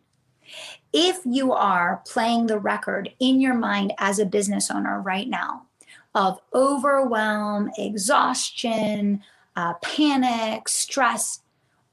If 0.92 1.20
you 1.24 1.52
are 1.52 2.02
playing 2.06 2.46
the 2.46 2.58
record 2.58 3.10
in 3.18 3.40
your 3.40 3.54
mind 3.54 3.92
as 3.98 4.18
a 4.18 4.26
business 4.26 4.70
owner 4.70 5.00
right 5.00 5.28
now 5.28 5.66
of 6.14 6.38
overwhelm, 6.54 7.70
exhaustion, 7.76 9.22
uh, 9.56 9.74
panic, 9.82 10.68
stress, 10.68 11.40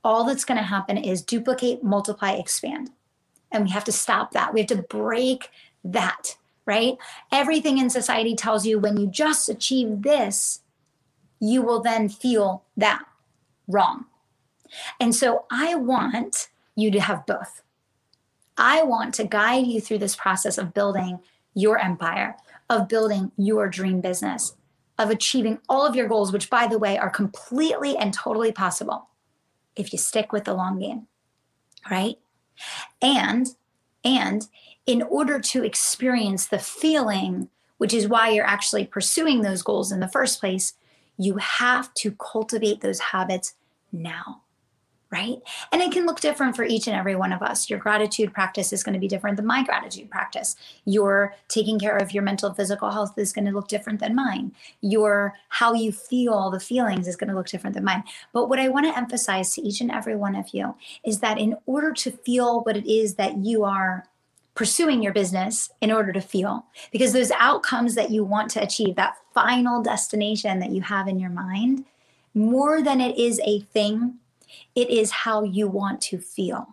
all 0.04 0.26
that's 0.26 0.46
going 0.46 0.58
to 0.58 0.64
happen 0.64 0.98
is 0.98 1.22
duplicate, 1.22 1.84
multiply, 1.84 2.32
expand. 2.32 2.92
And 3.52 3.66
we 3.66 3.72
have 3.72 3.84
to 3.86 3.92
stop 3.92 4.32
that. 4.32 4.54
We 4.54 4.60
have 4.62 4.68
to 4.68 4.84
break 4.84 5.50
that, 5.84 6.38
right? 6.66 6.98
Everything 7.32 7.78
in 7.78 7.90
society 7.90 8.36
tells 8.36 8.66
you 8.66 8.80
when 8.80 8.98
you 8.98 9.08
just 9.08 9.50
achieve 9.50 10.02
this, 10.02 10.62
you 11.40 11.62
will 11.62 11.82
then 11.82 12.08
feel 12.10 12.64
that 12.78 13.04
wrong. 13.68 14.06
And 15.00 15.14
so 15.14 15.46
I 15.52 15.76
want 15.76 16.50
you 16.76 16.90
to 16.92 17.00
have 17.00 17.26
both. 17.26 17.62
I 18.58 18.84
want 18.84 19.14
to 19.16 19.24
guide 19.24 19.68
you 19.68 19.82
through 19.82 20.00
this 20.00 20.16
process 20.16 20.58
of 20.58 20.74
building 20.74 21.20
your 21.54 21.78
empire, 21.78 22.36
of 22.70 22.88
building 22.88 23.32
your 23.38 23.68
dream 23.68 24.02
business, 24.02 24.56
of 24.98 25.10
achieving 25.10 25.60
all 25.68 25.86
of 25.86 25.96
your 25.96 26.08
goals, 26.08 26.32
which, 26.32 26.50
by 26.50 26.68
the 26.68 26.78
way, 26.78 26.98
are 26.98 27.10
completely 27.10 27.98
and 27.98 28.14
totally 28.14 28.52
possible 28.52 29.10
if 29.76 29.92
you 29.92 30.00
stick 30.00 30.32
with 30.32 30.46
the 30.46 30.54
long 30.54 30.80
game, 30.80 31.08
right? 31.90 32.16
And, 33.02 33.48
and 34.04 34.48
in 34.86 35.02
order 35.02 35.40
to 35.40 35.64
experience 35.64 36.48
the 36.48 36.60
feeling, 36.60 37.50
which 37.78 37.94
is 37.94 38.08
why 38.08 38.30
you're 38.30 38.46
actually 38.46 38.86
pursuing 38.86 39.42
those 39.42 39.62
goals 39.62 39.92
in 39.92 40.00
the 40.00 40.08
first 40.08 40.40
place, 40.40 40.74
you 41.18 41.38
have 41.38 41.94
to 41.96 42.12
cultivate 42.12 42.82
those 42.82 43.00
habits 43.00 43.54
now 43.92 44.44
right? 45.14 45.38
And 45.72 45.80
it 45.80 45.92
can 45.92 46.08
look 46.08 46.22
different 46.22 46.56
for 46.56 46.64
each 46.64 46.88
and 46.88 46.96
every 46.96 47.16
one 47.16 47.32
of 47.32 47.44
us. 47.44 47.70
Your 47.70 47.78
gratitude 47.78 48.34
practice 48.34 48.74
is 48.74 48.84
going 48.84 48.94
to 48.94 49.00
be 49.00 49.08
different 49.08 49.38
than 49.38 49.46
my 49.46 49.64
gratitude 49.64 50.10
practice. 50.10 50.56
Your 50.86 51.36
taking 51.50 51.78
care 51.80 51.98
of 51.98 52.14
your 52.14 52.24
mental 52.24 52.52
physical 52.52 52.90
health 52.90 53.16
is 53.20 53.32
going 53.32 53.46
to 53.46 53.52
look 53.52 53.68
different 53.68 54.00
than 54.00 54.16
mine. 54.16 54.54
Your 54.82 55.36
how 55.50 55.76
you 55.76 55.92
feel, 55.92 56.50
the 56.50 56.60
feelings 56.60 57.08
is 57.08 57.16
going 57.16 57.30
to 57.30 57.36
look 57.36 57.46
different 57.46 57.76
than 57.76 57.84
mine. 57.84 58.04
But 58.34 58.50
what 58.50 58.58
I 58.58 58.70
want 58.70 58.88
to 58.88 58.98
emphasize 58.98 59.54
to 59.54 59.62
each 59.62 59.82
and 59.82 59.92
every 59.92 60.16
one 60.16 60.36
of 60.36 60.50
you 60.52 60.74
is 61.06 61.20
that 61.20 61.38
in 61.38 61.58
order 61.68 61.94
to 61.94 62.10
feel 62.10 62.62
what 62.62 62.76
it 62.76 62.92
is 62.92 63.14
that 63.16 63.38
you 63.38 63.64
are 63.64 64.06
pursuing 64.56 65.02
your 65.02 65.14
business 65.14 65.72
in 65.82 65.92
order 65.92 66.12
to 66.12 66.22
feel 66.22 66.66
because 66.92 67.14
those 67.14 67.32
outcomes 67.32 67.96
that 67.96 68.12
you 68.12 68.24
want 68.24 68.52
to 68.52 68.62
achieve 68.62 68.96
that 68.96 69.18
final 69.34 69.82
destination 69.82 70.60
that 70.60 70.70
you 70.70 70.82
have 70.82 71.08
in 71.08 71.20
your 71.20 71.30
mind 71.30 71.86
more 72.36 72.82
than 72.82 73.02
it 73.02 73.18
is 73.18 73.42
a 73.46 73.62
thing 73.62 74.20
it 74.76 74.90
is 74.90 75.12
how 75.12 75.44
you 75.44 75.68
want 75.68 76.02
to 76.02 76.18
feel. 76.18 76.68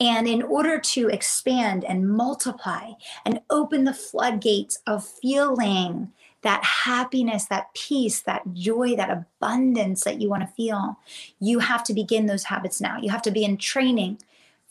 And 0.00 0.28
in 0.28 0.42
order 0.42 0.78
to 0.78 1.08
expand 1.08 1.84
and 1.84 2.08
multiply 2.08 2.92
and 3.24 3.40
open 3.48 3.84
the 3.84 3.94
floodgates 3.94 4.80
of 4.86 5.06
feeling 5.06 6.12
that 6.42 6.64
happiness, 6.64 7.46
that 7.46 7.72
peace, 7.72 8.20
that 8.22 8.52
joy, 8.52 8.96
that 8.96 9.10
abundance 9.10 10.02
that 10.04 10.20
you 10.20 10.28
want 10.28 10.42
to 10.42 10.54
feel, 10.54 10.98
you 11.38 11.60
have 11.60 11.84
to 11.84 11.94
begin 11.94 12.26
those 12.26 12.44
habits 12.44 12.80
now. 12.80 12.98
You 12.98 13.10
have 13.10 13.22
to 13.22 13.30
be 13.30 13.44
in 13.44 13.56
training 13.56 14.18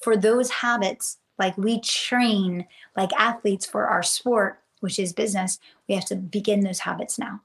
for 0.02 0.18
those 0.18 0.50
habits, 0.50 1.18
like 1.42 1.58
we 1.58 1.82
train 1.82 2.68
like 2.96 3.10
athletes 3.18 3.66
for 3.66 3.88
our 3.88 4.04
sport, 4.04 4.60
which 4.80 5.00
is 5.00 5.12
business. 5.12 5.58
We 5.90 5.96
have 5.96 6.06
to 6.06 6.16
begin 6.16 6.62
those 6.62 6.82
habits 6.82 7.18
now. 7.18 7.42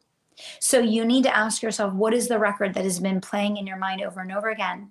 So 0.61 0.79
you 0.79 1.03
need 1.07 1.23
to 1.25 1.35
ask 1.35 1.63
yourself 1.63 1.95
what 1.95 2.13
is 2.13 2.29
the 2.29 2.39
record 2.39 2.75
that 2.75 2.85
has 2.85 3.01
been 3.01 3.23
playing 3.23 3.57
in 3.57 3.67
your 3.67 3.79
mind 3.79 4.03
over 4.03 4.21
and 4.21 4.31
over 4.31 4.51
again? 4.51 4.91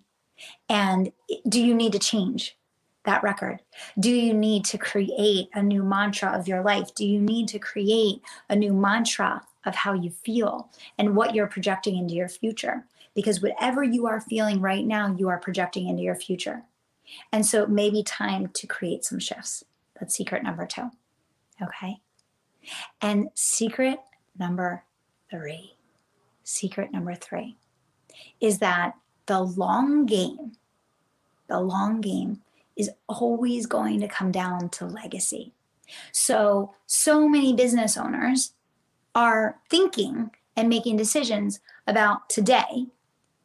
And 0.68 1.12
do 1.48 1.64
you 1.64 1.76
need 1.76 1.92
to 1.92 2.00
change 2.00 2.58
that 3.06 3.22
record? 3.22 3.60
Do 4.00 4.10
you 4.10 4.34
need 4.34 4.66
to 4.66 4.80
create 4.80 5.50
a 5.54 5.62
new 5.62 5.84
mantra 5.84 6.32
of 6.32 6.48
your 6.48 6.64
life? 6.64 6.96
Do 6.96 7.06
you 7.06 7.22
need 7.22 7.48
to 7.50 7.60
create 7.60 8.24
a 8.50 8.56
new 8.56 8.74
mantra 8.74 9.44
of 9.66 9.76
how 9.76 9.94
you 9.94 10.10
feel 10.10 10.72
and 10.98 11.16
what 11.16 11.36
you're 11.36 11.46
projecting 11.46 11.96
into 11.96 12.16
your 12.16 12.28
future? 12.28 12.86
Because 13.14 13.40
whatever 13.40 13.84
you 13.84 14.08
are 14.08 14.20
feeling 14.20 14.62
right 14.62 14.84
now, 14.84 15.16
you 15.16 15.30
are 15.30 15.38
projecting 15.38 15.88
into 15.90 16.02
your 16.02 16.16
future. 16.16 16.64
And 17.32 17.46
so 17.46 17.64
it 17.64 17.70
may 17.70 17.90
be 17.90 18.04
time 18.04 18.50
to 18.54 18.68
create 18.68 19.04
some 19.04 19.20
shifts. 19.20 19.64
That's 20.00 20.16
secret 20.16 20.44
number 20.44 20.66
two. 20.66 20.90
Okay. 21.62 21.98
And 23.02 23.30
secret 23.36 24.00
number 24.38 24.84
three, 25.30 25.76
secret 26.44 26.92
number 26.92 27.16
three, 27.16 27.58
is 28.42 28.60
that 28.60 28.96
the 29.26 29.42
long 29.42 30.06
game, 30.06 30.54
the 31.48 31.60
long 31.60 32.02
game 32.02 32.42
is 32.76 32.90
always 33.08 33.66
going 33.66 34.00
to 34.02 34.08
come 34.08 34.32
down 34.32 34.70
to 34.70 34.86
legacy. 34.86 35.54
So, 36.12 36.74
so 36.88 37.30
many 37.30 37.54
business 37.54 37.96
owners 37.96 38.54
are 39.14 39.60
thinking 39.70 40.32
and 40.56 40.68
making 40.68 40.98
decisions 40.98 41.60
about 41.88 42.30
today 42.30 42.88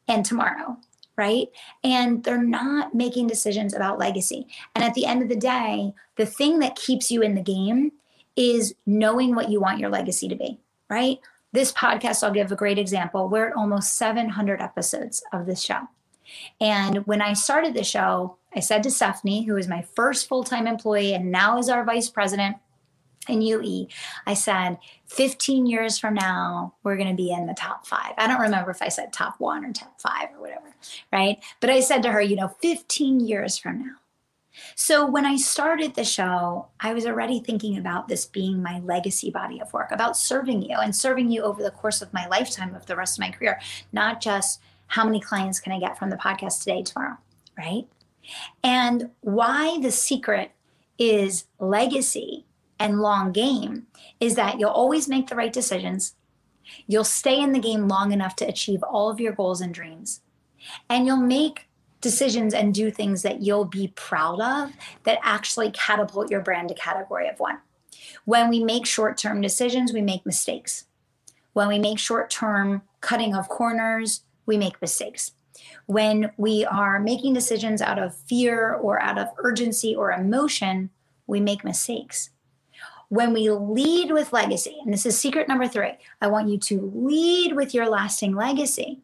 and 0.08 0.24
tomorrow, 0.24 0.78
right? 1.20 1.48
And 1.84 2.24
they're 2.24 2.42
not 2.42 2.94
making 2.94 3.26
decisions 3.26 3.74
about 3.74 3.98
legacy. 3.98 4.46
And 4.74 4.82
at 4.82 4.94
the 4.94 5.04
end 5.04 5.22
of 5.22 5.28
the 5.28 5.36
day, 5.36 5.92
the 6.16 6.24
thing 6.24 6.60
that 6.60 6.76
keeps 6.76 7.10
you 7.10 7.20
in 7.20 7.34
the 7.34 7.42
game 7.42 7.92
is 8.36 8.74
knowing 8.86 9.34
what 9.34 9.50
you 9.50 9.60
want 9.60 9.80
your 9.80 9.90
legacy 9.90 10.28
to 10.28 10.34
be, 10.34 10.58
right? 10.88 11.18
This 11.52 11.72
podcast, 11.72 12.24
I'll 12.24 12.32
give 12.32 12.50
a 12.50 12.56
great 12.56 12.78
example. 12.78 13.28
We're 13.28 13.48
at 13.48 13.56
almost 13.56 13.96
700 13.96 14.62
episodes 14.62 15.22
of 15.30 15.44
this 15.44 15.60
show. 15.60 15.80
And 16.58 17.06
when 17.06 17.20
I 17.20 17.34
started 17.34 17.74
the 17.74 17.84
show, 17.84 18.38
I 18.56 18.60
said 18.60 18.82
to 18.84 18.90
Stephanie, 18.90 19.44
who 19.44 19.58
is 19.58 19.68
my 19.68 19.82
first 19.94 20.26
full 20.26 20.42
time 20.42 20.66
employee 20.66 21.12
and 21.12 21.30
now 21.30 21.58
is 21.58 21.68
our 21.68 21.84
vice 21.84 22.08
president 22.08 22.56
in 23.30 23.42
UE, 23.42 23.86
I 24.26 24.34
said, 24.34 24.78
15 25.06 25.66
years 25.66 25.98
from 25.98 26.14
now, 26.14 26.74
we're 26.82 26.96
going 26.96 27.08
to 27.08 27.14
be 27.14 27.30
in 27.30 27.46
the 27.46 27.54
top 27.54 27.86
five. 27.86 28.12
I 28.18 28.26
don't 28.26 28.40
remember 28.40 28.70
if 28.70 28.82
I 28.82 28.88
said 28.88 29.12
top 29.12 29.38
one 29.38 29.64
or 29.64 29.72
top 29.72 30.00
five 30.00 30.28
or 30.34 30.40
whatever, 30.40 30.74
right? 31.12 31.38
But 31.60 31.70
I 31.70 31.80
said 31.80 32.02
to 32.02 32.12
her, 32.12 32.20
you 32.20 32.36
know, 32.36 32.48
15 32.60 33.20
years 33.20 33.58
from 33.58 33.80
now, 33.80 33.94
so 34.74 35.06
when 35.06 35.26
I 35.26 35.36
started 35.36 35.94
the 35.94 36.04
show, 36.04 36.68
I 36.80 36.92
was 36.92 37.06
already 37.06 37.40
thinking 37.40 37.78
about 37.78 38.08
this 38.08 38.26
being 38.26 38.62
my 38.62 38.80
legacy 38.80 39.30
body 39.30 39.60
of 39.60 39.72
work, 39.72 39.90
about 39.92 40.16
serving 40.16 40.62
you 40.62 40.76
and 40.76 40.94
serving 40.94 41.30
you 41.30 41.42
over 41.42 41.62
the 41.62 41.70
course 41.70 42.02
of 42.02 42.12
my 42.12 42.26
lifetime 42.26 42.74
of 42.74 42.86
the 42.86 42.96
rest 42.96 43.18
of 43.18 43.22
my 43.22 43.30
career, 43.30 43.60
not 43.92 44.20
just 44.20 44.60
how 44.88 45.04
many 45.04 45.20
clients 45.20 45.60
can 45.60 45.72
I 45.72 45.78
get 45.78 45.98
from 45.98 46.10
the 46.10 46.16
podcast 46.16 46.60
today, 46.60 46.82
tomorrow, 46.82 47.16
right? 47.56 47.86
And 48.62 49.10
why 49.20 49.78
the 49.80 49.92
secret 49.92 50.52
is 50.98 51.44
legacy 51.58 52.44
and 52.80 53.00
long 53.00 53.30
game 53.30 53.86
is 54.18 54.34
that 54.34 54.58
you'll 54.58 54.70
always 54.70 55.06
make 55.06 55.28
the 55.28 55.36
right 55.36 55.52
decisions. 55.52 56.16
You'll 56.86 57.04
stay 57.04 57.38
in 57.38 57.52
the 57.52 57.58
game 57.58 57.86
long 57.86 58.10
enough 58.10 58.34
to 58.36 58.48
achieve 58.48 58.82
all 58.82 59.10
of 59.10 59.20
your 59.20 59.32
goals 59.32 59.60
and 59.60 59.72
dreams. 59.72 60.22
And 60.88 61.06
you'll 61.06 61.18
make 61.18 61.68
decisions 62.00 62.54
and 62.54 62.74
do 62.74 62.90
things 62.90 63.22
that 63.22 63.42
you'll 63.42 63.66
be 63.66 63.88
proud 63.94 64.40
of 64.40 64.72
that 65.04 65.18
actually 65.22 65.70
catapult 65.72 66.30
your 66.30 66.40
brand 66.40 66.70
to 66.70 66.74
category 66.74 67.28
of 67.28 67.38
one. 67.38 67.58
When 68.24 68.48
we 68.48 68.64
make 68.64 68.86
short 68.86 69.18
term 69.18 69.40
decisions, 69.40 69.92
we 69.92 70.00
make 70.00 70.24
mistakes. 70.24 70.86
When 71.52 71.68
we 71.68 71.78
make 71.78 71.98
short 71.98 72.30
term 72.30 72.82
cutting 73.00 73.34
of 73.34 73.48
corners, 73.48 74.22
we 74.46 74.56
make 74.56 74.80
mistakes. 74.80 75.32
When 75.86 76.32
we 76.38 76.64
are 76.64 76.98
making 76.98 77.34
decisions 77.34 77.82
out 77.82 77.98
of 77.98 78.16
fear 78.16 78.72
or 78.72 79.00
out 79.00 79.18
of 79.18 79.28
urgency 79.38 79.94
or 79.94 80.12
emotion, 80.12 80.90
we 81.26 81.40
make 81.40 81.64
mistakes. 81.64 82.30
When 83.10 83.32
we 83.32 83.50
lead 83.50 84.12
with 84.12 84.32
legacy, 84.32 84.78
and 84.82 84.92
this 84.92 85.04
is 85.04 85.18
secret 85.18 85.48
number 85.48 85.66
three, 85.66 85.92
I 86.20 86.28
want 86.28 86.48
you 86.48 86.58
to 86.58 86.92
lead 86.94 87.54
with 87.54 87.74
your 87.74 87.88
lasting 87.88 88.34
legacy. 88.34 89.00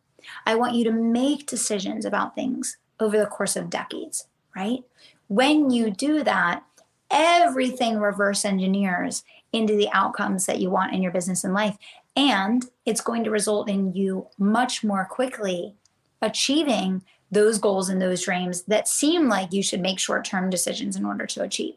I 0.47 0.55
want 0.55 0.75
you 0.75 0.85
to 0.85 0.93
make 0.93 1.47
decisions 1.47 2.05
about 2.05 2.35
things 2.35 2.79
over 3.01 3.19
the 3.19 3.27
course 3.27 3.57
of 3.57 3.69
decades, 3.69 4.29
right? 4.55 4.85
When 5.27 5.71
you 5.71 5.91
do 5.91 6.23
that, 6.23 6.63
everything 7.11 7.99
reverse 7.99 8.45
engineers 8.45 9.25
into 9.53 9.75
the 9.77 9.91
outcomes 9.93 10.47
that 10.47 10.61
you 10.61 10.71
want 10.71 10.95
in 10.95 11.03
your 11.03 11.13
business 11.13 11.43
and 11.43 11.53
life. 11.53 11.77
And 12.15 12.65
it's 12.85 13.01
going 13.01 13.25
to 13.25 13.31
result 13.31 13.69
in 13.69 13.93
you 13.93 14.29
much 14.39 14.85
more 14.85 15.05
quickly 15.05 15.75
achieving 16.23 17.03
those 17.33 17.59
goals 17.59 17.89
and 17.89 18.01
those 18.01 18.23
dreams 18.23 18.63
that 18.63 18.87
seem 18.87 19.29
like 19.29 19.53
you 19.53 19.65
should 19.65 19.81
make 19.81 19.99
short 19.99 20.25
term 20.25 20.49
decisions 20.49 20.95
in 20.95 21.05
order 21.05 21.27
to 21.27 21.43
achieve. 21.43 21.75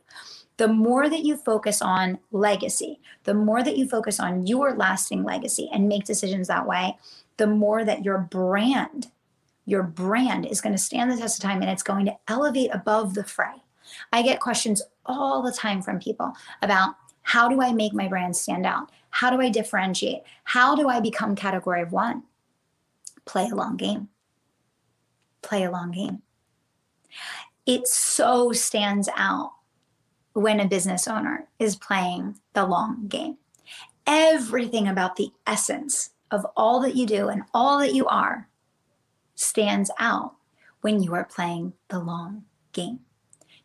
The 0.60 0.68
more 0.68 1.08
that 1.08 1.24
you 1.24 1.38
focus 1.38 1.82
on 1.82 2.20
legacy, 2.34 3.00
the 3.24 3.34
more 3.34 3.64
that 3.64 3.78
you 3.78 3.88
focus 3.88 4.20
on 4.20 4.46
your 4.46 4.76
lasting 4.76 5.24
legacy 5.24 5.70
and 5.72 5.88
make 5.88 6.04
decisions 6.04 6.50
that 6.50 6.68
way, 6.68 6.98
the 7.38 7.48
more 7.48 7.86
that 7.86 8.04
your 8.04 8.18
brand, 8.18 9.08
your 9.66 9.84
brand 9.84 10.46
is 10.46 10.60
going 10.60 10.76
to 10.76 10.78
stand 10.78 11.10
the 11.10 11.16
test 11.16 11.40
of 11.40 11.44
time 11.44 11.62
and 11.62 11.72
it's 11.72 11.82
going 11.82 12.06
to 12.08 12.18
elevate 12.28 12.72
above 12.74 13.14
the 13.14 13.24
fray. 13.24 13.54
I 14.12 14.22
get 14.22 14.42
questions 14.42 14.82
all 15.06 15.42
the 15.42 15.54
time 15.54 15.82
from 15.82 15.98
people 15.98 16.34
about 16.62 16.96
how 17.22 17.48
do 17.48 17.62
I 17.62 17.72
make 17.72 17.94
my 17.94 18.10
brand 18.10 18.36
stand 18.36 18.66
out? 18.66 18.92
How 19.12 19.30
do 19.30 19.40
I 19.40 19.48
differentiate? 19.48 20.24
How 20.44 20.76
do 20.76 20.90
I 20.90 21.00
become 21.00 21.36
category 21.36 21.82
of 21.84 21.94
one? 21.94 22.24
Play 23.24 23.48
a 23.50 23.56
long 23.56 23.78
game. 23.78 24.10
Play 25.42 25.64
a 25.64 25.72
long 25.72 25.92
game. 25.92 26.22
It 27.66 27.88
so 27.88 28.52
stands 28.52 29.08
out 29.16 29.54
when 30.34 30.60
a 30.60 30.68
business 30.68 31.08
owner 31.08 31.48
is 31.58 31.76
playing 31.76 32.40
the 32.54 32.66
long 32.66 33.08
game. 33.08 33.38
Everything 34.06 34.88
about 34.88 35.16
the 35.16 35.32
essence 35.46 36.12
of 36.32 36.46
all 36.56 36.80
that 36.82 36.96
you 36.96 37.06
do 37.06 37.30
and 37.30 37.44
all 37.54 37.80
that 37.80 37.94
you 37.94 38.08
are 38.08 38.48
stands 39.36 39.92
out 40.00 40.36
when 40.82 41.02
you 41.02 41.14
are 41.14 41.24
playing 41.24 41.74
the 41.90 42.00
long 42.00 42.44
game. 42.74 43.00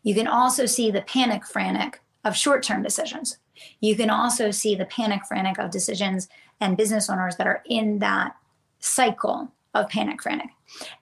You 0.03 0.13
can 0.13 0.27
also 0.27 0.65
see 0.65 0.91
the 0.91 1.01
panic 1.01 1.45
frantic 1.45 2.01
of 2.23 2.35
short 2.35 2.63
term 2.63 2.83
decisions. 2.83 3.37
You 3.79 3.95
can 3.95 4.09
also 4.09 4.51
see 4.51 4.75
the 4.75 4.85
panic 4.85 5.21
frantic 5.27 5.57
of 5.57 5.71
decisions 5.71 6.27
and 6.59 6.77
business 6.77 7.09
owners 7.09 7.37
that 7.37 7.47
are 7.47 7.63
in 7.65 7.99
that 7.99 8.35
cycle 8.79 9.51
of 9.75 9.89
panic 9.89 10.23
frantic. 10.23 10.49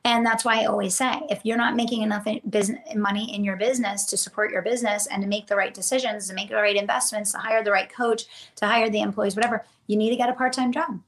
And 0.04 0.26
that's 0.26 0.44
why 0.44 0.62
I 0.62 0.66
always 0.66 0.96
say 0.96 1.22
if 1.30 1.40
you're 1.46 1.58
not 1.58 1.76
making 1.76 2.02
enough 2.02 2.28
business 2.50 2.80
money 2.96 3.34
in 3.34 3.44
your 3.44 3.56
business 3.56 4.04
to 4.06 4.18
support 4.18 4.52
your 4.52 4.62
business 4.62 5.08
and 5.08 5.22
to 5.22 5.28
make 5.28 5.48
the 5.48 5.56
right 5.56 5.74
decisions, 5.74 6.28
to 6.28 6.34
make 6.34 6.50
the 6.50 6.56
right 6.56 6.76
investments, 6.76 7.32
to 7.32 7.38
hire 7.38 7.64
the 7.64 7.72
right 7.72 7.92
coach, 7.92 8.24
to 8.56 8.66
hire 8.66 8.90
the 8.90 9.02
employees, 9.02 9.36
whatever, 9.36 9.64
you 9.88 9.96
need 9.96 10.10
to 10.10 10.18
get 10.18 10.30
a 10.30 10.34
part 10.34 10.54
time 10.54 10.72
job. 10.72 11.00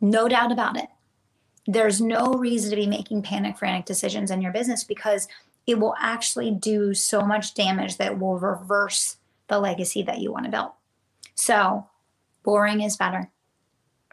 No 0.00 0.28
doubt 0.28 0.50
about 0.50 0.76
it. 0.76 0.88
There's 1.66 2.00
no 2.00 2.32
reason 2.32 2.70
to 2.70 2.76
be 2.76 2.86
making 2.86 3.22
panic 3.22 3.58
frantic 3.58 3.84
decisions 3.84 4.30
in 4.30 4.40
your 4.40 4.52
business 4.52 4.84
because 4.84 5.28
it 5.66 5.78
will 5.78 5.94
actually 6.00 6.50
do 6.50 6.94
so 6.94 7.20
much 7.20 7.52
damage 7.52 7.98
that 7.98 8.18
will 8.18 8.38
reverse 8.38 9.16
the 9.48 9.58
legacy 9.58 10.02
that 10.02 10.18
you 10.18 10.32
want 10.32 10.46
to 10.46 10.50
build. 10.50 10.70
So, 11.34 11.86
boring 12.42 12.80
is 12.80 12.96
better, 12.96 13.30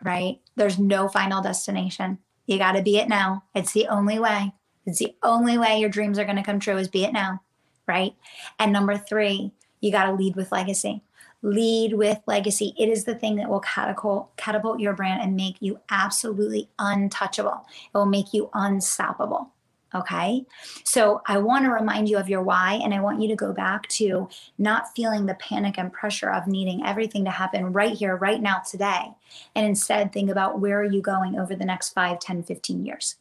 right? 0.04 0.42
There's 0.58 0.78
no 0.78 1.08
final 1.08 1.42
destination. 1.42 2.20
You 2.46 2.58
got 2.58 2.74
to 2.74 2.82
be 2.82 2.98
it 2.98 3.10
now. 3.10 3.44
It's 3.54 3.74
the 3.74 3.88
only 3.88 4.20
way. 4.20 4.54
It's 4.86 5.00
the 5.00 5.16
only 5.24 5.58
way 5.58 5.80
your 5.80 5.90
dreams 5.90 6.20
are 6.20 6.26
going 6.26 6.36
to 6.36 6.44
come 6.44 6.60
true 6.60 6.78
is 6.78 6.88
be 6.88 7.04
it 7.04 7.14
now, 7.14 7.42
right? 7.88 8.14
And 8.60 8.72
number 8.72 8.98
three, 8.98 9.52
you 9.82 9.92
got 9.92 10.06
to 10.06 10.14
lead 10.14 10.36
with 10.36 10.52
legacy 10.52 11.02
lead 11.46 11.94
with 11.94 12.20
legacy. 12.26 12.74
It 12.78 12.90
is 12.90 13.04
the 13.04 13.16
thing 13.16 13.36
that 13.36 13.48
will 13.48 13.60
catapult, 13.60 14.36
catapult 14.36 14.80
your 14.80 14.94
brand 14.94 15.22
and 15.22 15.36
make 15.36 15.58
you 15.60 15.80
absolutely 15.90 16.70
untouchable. 16.80 17.66
It 17.94 17.98
will 17.98 18.08
make 18.08 18.34
you 18.34 18.50
unstoppable. 18.54 19.52
Okay. 19.96 20.46
So 20.84 21.22
I 21.26 21.38
want 21.38 21.64
to 21.64 21.72
remind 21.72 22.10
you 22.10 22.18
of 22.18 22.28
your 22.28 22.42
why, 22.42 22.82
and 22.84 22.94
I 22.94 23.00
want 23.00 23.22
you 23.22 23.30
to 23.30 23.36
go 23.36 23.54
back 23.54 23.88
to 23.90 24.28
not 24.58 24.94
feeling 24.94 25.26
the 25.26 25.36
panic 25.36 25.76
and 25.78 25.92
pressure 25.92 26.30
of 26.30 26.48
needing 26.48 26.86
everything 26.86 27.24
to 27.26 27.32
happen 27.32 27.72
right 27.72 27.94
here, 27.94 28.18
right 28.18 28.42
now, 28.42 28.60
today. 28.60 29.12
And 29.56 29.66
instead 29.66 30.12
think 30.12 30.30
about 30.30 30.60
where 30.60 30.82
are 30.82 30.84
you 30.84 31.02
going 31.02 31.40
over 31.40 31.56
the 31.56 31.64
next 31.64 31.94
5, 31.94 32.20
10, 32.20 32.44
15 32.44 32.86
years. 32.86 33.16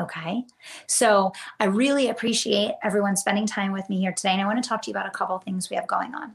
Okay. 0.00 0.44
So 0.88 1.32
I 1.60 1.66
really 1.66 2.08
appreciate 2.08 2.72
everyone 2.82 3.16
spending 3.16 3.46
time 3.46 3.70
with 3.70 3.88
me 3.88 4.00
here 4.00 4.12
today. 4.12 4.30
And 4.30 4.40
I 4.40 4.46
want 4.46 4.60
to 4.62 4.68
talk 4.68 4.82
to 4.82 4.90
you 4.90 4.96
about 4.96 5.06
a 5.06 5.16
couple 5.16 5.38
things 5.38 5.70
we 5.70 5.76
have 5.76 5.86
going 5.86 6.14
on. 6.14 6.32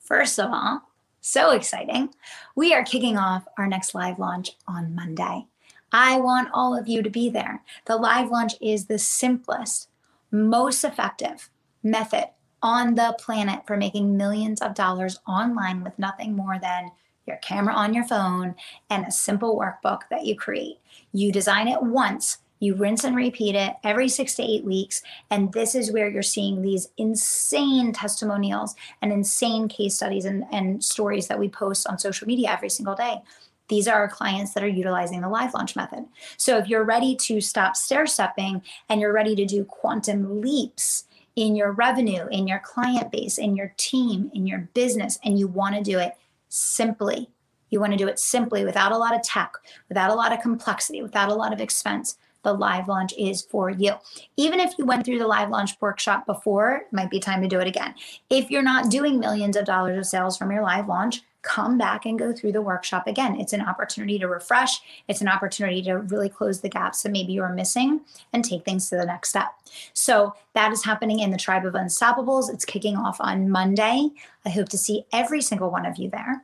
First 0.00 0.40
of 0.40 0.50
all, 0.50 0.82
so 1.20 1.52
exciting. 1.52 2.12
We 2.56 2.74
are 2.74 2.84
kicking 2.84 3.16
off 3.18 3.46
our 3.56 3.68
next 3.68 3.94
live 3.94 4.18
launch 4.18 4.56
on 4.66 4.94
Monday. 4.94 5.46
I 5.94 6.18
want 6.18 6.48
all 6.52 6.76
of 6.76 6.88
you 6.88 7.04
to 7.04 7.08
be 7.08 7.30
there. 7.30 7.62
The 7.84 7.94
live 7.94 8.28
launch 8.28 8.54
is 8.60 8.86
the 8.86 8.98
simplest, 8.98 9.88
most 10.32 10.82
effective 10.82 11.50
method 11.84 12.30
on 12.62 12.96
the 12.96 13.14
planet 13.16 13.64
for 13.64 13.76
making 13.76 14.16
millions 14.16 14.60
of 14.60 14.74
dollars 14.74 15.20
online 15.28 15.84
with 15.84 15.96
nothing 15.96 16.34
more 16.34 16.58
than 16.60 16.90
your 17.28 17.36
camera 17.36 17.72
on 17.72 17.94
your 17.94 18.04
phone 18.08 18.56
and 18.90 19.06
a 19.06 19.12
simple 19.12 19.56
workbook 19.56 20.00
that 20.10 20.26
you 20.26 20.34
create. 20.34 20.80
You 21.12 21.30
design 21.30 21.68
it 21.68 21.80
once 21.80 22.38
you 22.58 22.74
rinse 22.74 23.04
and 23.04 23.14
repeat 23.14 23.54
it 23.54 23.74
every 23.84 24.08
six 24.08 24.34
to 24.34 24.42
eight 24.42 24.64
weeks. 24.64 25.00
And 25.30 25.52
this 25.52 25.76
is 25.76 25.92
where 25.92 26.08
you're 26.08 26.22
seeing 26.22 26.62
these 26.62 26.88
insane 26.96 27.92
testimonials 27.92 28.74
and 29.00 29.12
insane 29.12 29.68
case 29.68 29.94
studies 29.94 30.24
and, 30.24 30.44
and 30.50 30.82
stories 30.82 31.28
that 31.28 31.38
we 31.38 31.48
post 31.48 31.86
on 31.86 31.98
social 31.98 32.26
media 32.26 32.50
every 32.50 32.70
single 32.70 32.96
day. 32.96 33.22
These 33.68 33.88
are 33.88 33.94
our 33.94 34.08
clients 34.08 34.52
that 34.54 34.62
are 34.62 34.68
utilizing 34.68 35.20
the 35.20 35.28
live 35.28 35.54
launch 35.54 35.74
method. 35.74 36.04
So 36.36 36.58
if 36.58 36.68
you're 36.68 36.84
ready 36.84 37.16
to 37.16 37.40
stop 37.40 37.76
stair 37.76 38.06
stepping 38.06 38.62
and 38.88 39.00
you're 39.00 39.12
ready 39.12 39.34
to 39.36 39.46
do 39.46 39.64
quantum 39.64 40.40
leaps 40.40 41.04
in 41.36 41.56
your 41.56 41.72
revenue, 41.72 42.26
in 42.30 42.46
your 42.46 42.60
client 42.60 43.10
base, 43.10 43.38
in 43.38 43.56
your 43.56 43.72
team, 43.76 44.30
in 44.34 44.46
your 44.46 44.68
business, 44.74 45.18
and 45.24 45.38
you 45.38 45.48
want 45.48 45.74
to 45.74 45.82
do 45.82 45.98
it 45.98 46.14
simply, 46.48 47.28
you 47.70 47.80
want 47.80 47.92
to 47.92 47.98
do 47.98 48.06
it 48.06 48.18
simply 48.18 48.64
without 48.64 48.92
a 48.92 48.98
lot 48.98 49.14
of 49.14 49.22
tech, 49.22 49.54
without 49.88 50.10
a 50.10 50.14
lot 50.14 50.32
of 50.32 50.40
complexity, 50.40 51.02
without 51.02 51.30
a 51.30 51.34
lot 51.34 51.52
of 51.52 51.60
expense, 51.60 52.18
the 52.44 52.52
live 52.52 52.86
launch 52.86 53.12
is 53.18 53.42
for 53.42 53.70
you. 53.70 53.94
Even 54.36 54.60
if 54.60 54.74
you 54.78 54.84
went 54.84 55.04
through 55.04 55.18
the 55.18 55.26
live 55.26 55.48
launch 55.48 55.72
workshop 55.80 56.26
before, 56.26 56.76
it 56.76 56.92
might 56.92 57.10
be 57.10 57.18
time 57.18 57.42
to 57.42 57.48
do 57.48 57.58
it 57.58 57.66
again. 57.66 57.94
If 58.30 58.50
you're 58.50 58.62
not 58.62 58.90
doing 58.90 59.18
millions 59.18 59.56
of 59.56 59.64
dollars 59.64 59.98
of 59.98 60.06
sales 60.06 60.36
from 60.36 60.52
your 60.52 60.62
live 60.62 60.86
launch, 60.86 61.22
come 61.44 61.78
back 61.78 62.06
and 62.06 62.18
go 62.18 62.32
through 62.32 62.52
the 62.52 62.62
workshop 62.62 63.06
again. 63.06 63.38
It's 63.38 63.52
an 63.52 63.60
opportunity 63.60 64.18
to 64.18 64.26
refresh, 64.26 64.80
it's 65.06 65.20
an 65.20 65.28
opportunity 65.28 65.82
to 65.82 65.98
really 65.98 66.28
close 66.28 66.60
the 66.60 66.68
gaps 66.68 67.02
that 67.02 67.12
maybe 67.12 67.32
you're 67.32 67.50
missing 67.50 68.00
and 68.32 68.44
take 68.44 68.64
things 68.64 68.88
to 68.88 68.96
the 68.96 69.06
next 69.06 69.28
step. 69.28 69.52
So 69.92 70.34
that 70.54 70.72
is 70.72 70.84
happening 70.84 71.20
in 71.20 71.30
the 71.30 71.36
Tribe 71.36 71.66
of 71.66 71.74
Unstoppables. 71.74 72.52
It's 72.52 72.64
kicking 72.64 72.96
off 72.96 73.20
on 73.20 73.50
Monday. 73.50 74.10
I 74.44 74.50
hope 74.50 74.68
to 74.70 74.78
see 74.78 75.04
every 75.12 75.42
single 75.42 75.70
one 75.70 75.86
of 75.86 75.96
you 75.96 76.10
there. 76.10 76.42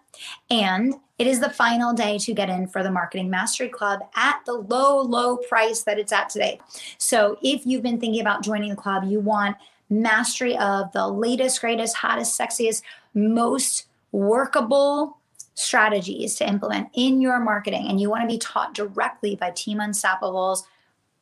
And 0.50 0.94
it 1.18 1.26
is 1.26 1.40
the 1.40 1.50
final 1.50 1.92
day 1.92 2.18
to 2.18 2.34
get 2.34 2.48
in 2.48 2.66
for 2.66 2.82
the 2.82 2.90
Marketing 2.90 3.30
Mastery 3.30 3.68
Club 3.68 4.00
at 4.14 4.40
the 4.46 4.54
low, 4.54 5.00
low 5.00 5.36
price 5.36 5.82
that 5.82 5.98
it's 5.98 6.12
at 6.12 6.30
today. 6.30 6.60
So 6.98 7.38
if 7.42 7.66
you've 7.66 7.82
been 7.82 8.00
thinking 8.00 8.20
about 8.20 8.42
joining 8.42 8.70
the 8.70 8.76
club, 8.76 9.04
you 9.04 9.20
want 9.20 9.56
mastery 9.90 10.56
of 10.56 10.92
the 10.92 11.08
latest, 11.08 11.60
greatest, 11.60 11.96
hottest, 11.96 12.38
sexiest, 12.38 12.82
most 13.12 13.86
workable 14.12 15.18
strategies 15.54 16.36
to 16.36 16.48
implement 16.48 16.88
in 16.94 17.20
your 17.20 17.38
marketing 17.40 17.86
and 17.88 18.00
you 18.00 18.08
want 18.08 18.22
to 18.22 18.32
be 18.32 18.38
taught 18.38 18.74
directly 18.74 19.36
by 19.36 19.50
Team 19.50 19.78
Unstoppable's 19.78 20.66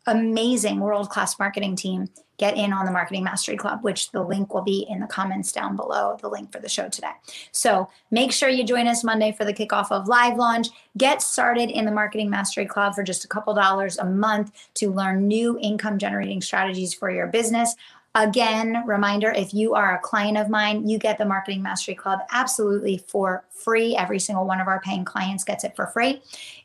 amazing 0.08 0.80
world 0.80 1.10
class 1.10 1.38
marketing 1.38 1.76
team, 1.76 2.08
get 2.38 2.56
in 2.56 2.72
on 2.72 2.86
the 2.86 2.92
Marketing 2.92 3.24
Mastery 3.24 3.56
Club, 3.56 3.82
which 3.82 4.10
the 4.10 4.22
link 4.22 4.54
will 4.54 4.62
be 4.62 4.86
in 4.88 5.00
the 5.00 5.06
comments 5.06 5.52
down 5.52 5.76
below, 5.76 6.16
the 6.20 6.28
link 6.28 6.50
for 6.50 6.60
the 6.60 6.68
show 6.68 6.88
today. 6.88 7.10
So 7.52 7.88
make 8.10 8.32
sure 8.32 8.48
you 8.48 8.64
join 8.64 8.86
us 8.86 9.04
Monday 9.04 9.32
for 9.32 9.44
the 9.44 9.52
kickoff 9.52 9.90
of 9.90 10.08
Live 10.08 10.36
Launch. 10.36 10.68
Get 10.96 11.20
started 11.20 11.70
in 11.70 11.84
the 11.84 11.92
Marketing 11.92 12.30
Mastery 12.30 12.64
Club 12.64 12.94
for 12.94 13.02
just 13.02 13.24
a 13.24 13.28
couple 13.28 13.54
dollars 13.54 13.98
a 13.98 14.04
month 14.04 14.52
to 14.74 14.90
learn 14.90 15.28
new 15.28 15.58
income 15.60 15.98
generating 15.98 16.40
strategies 16.40 16.94
for 16.94 17.10
your 17.10 17.26
business. 17.26 17.74
Again, 18.18 18.82
reminder 18.84 19.30
if 19.30 19.54
you 19.54 19.74
are 19.74 19.94
a 19.94 20.00
client 20.00 20.36
of 20.38 20.48
mine, 20.48 20.88
you 20.88 20.98
get 20.98 21.18
the 21.18 21.24
Marketing 21.24 21.62
Mastery 21.62 21.94
Club 21.94 22.18
absolutely 22.32 22.98
for 23.06 23.44
free. 23.48 23.94
Every 23.94 24.18
single 24.18 24.44
one 24.44 24.60
of 24.60 24.66
our 24.66 24.80
paying 24.80 25.04
clients 25.04 25.44
gets 25.44 25.62
it 25.62 25.76
for 25.76 25.86
free. 25.86 26.20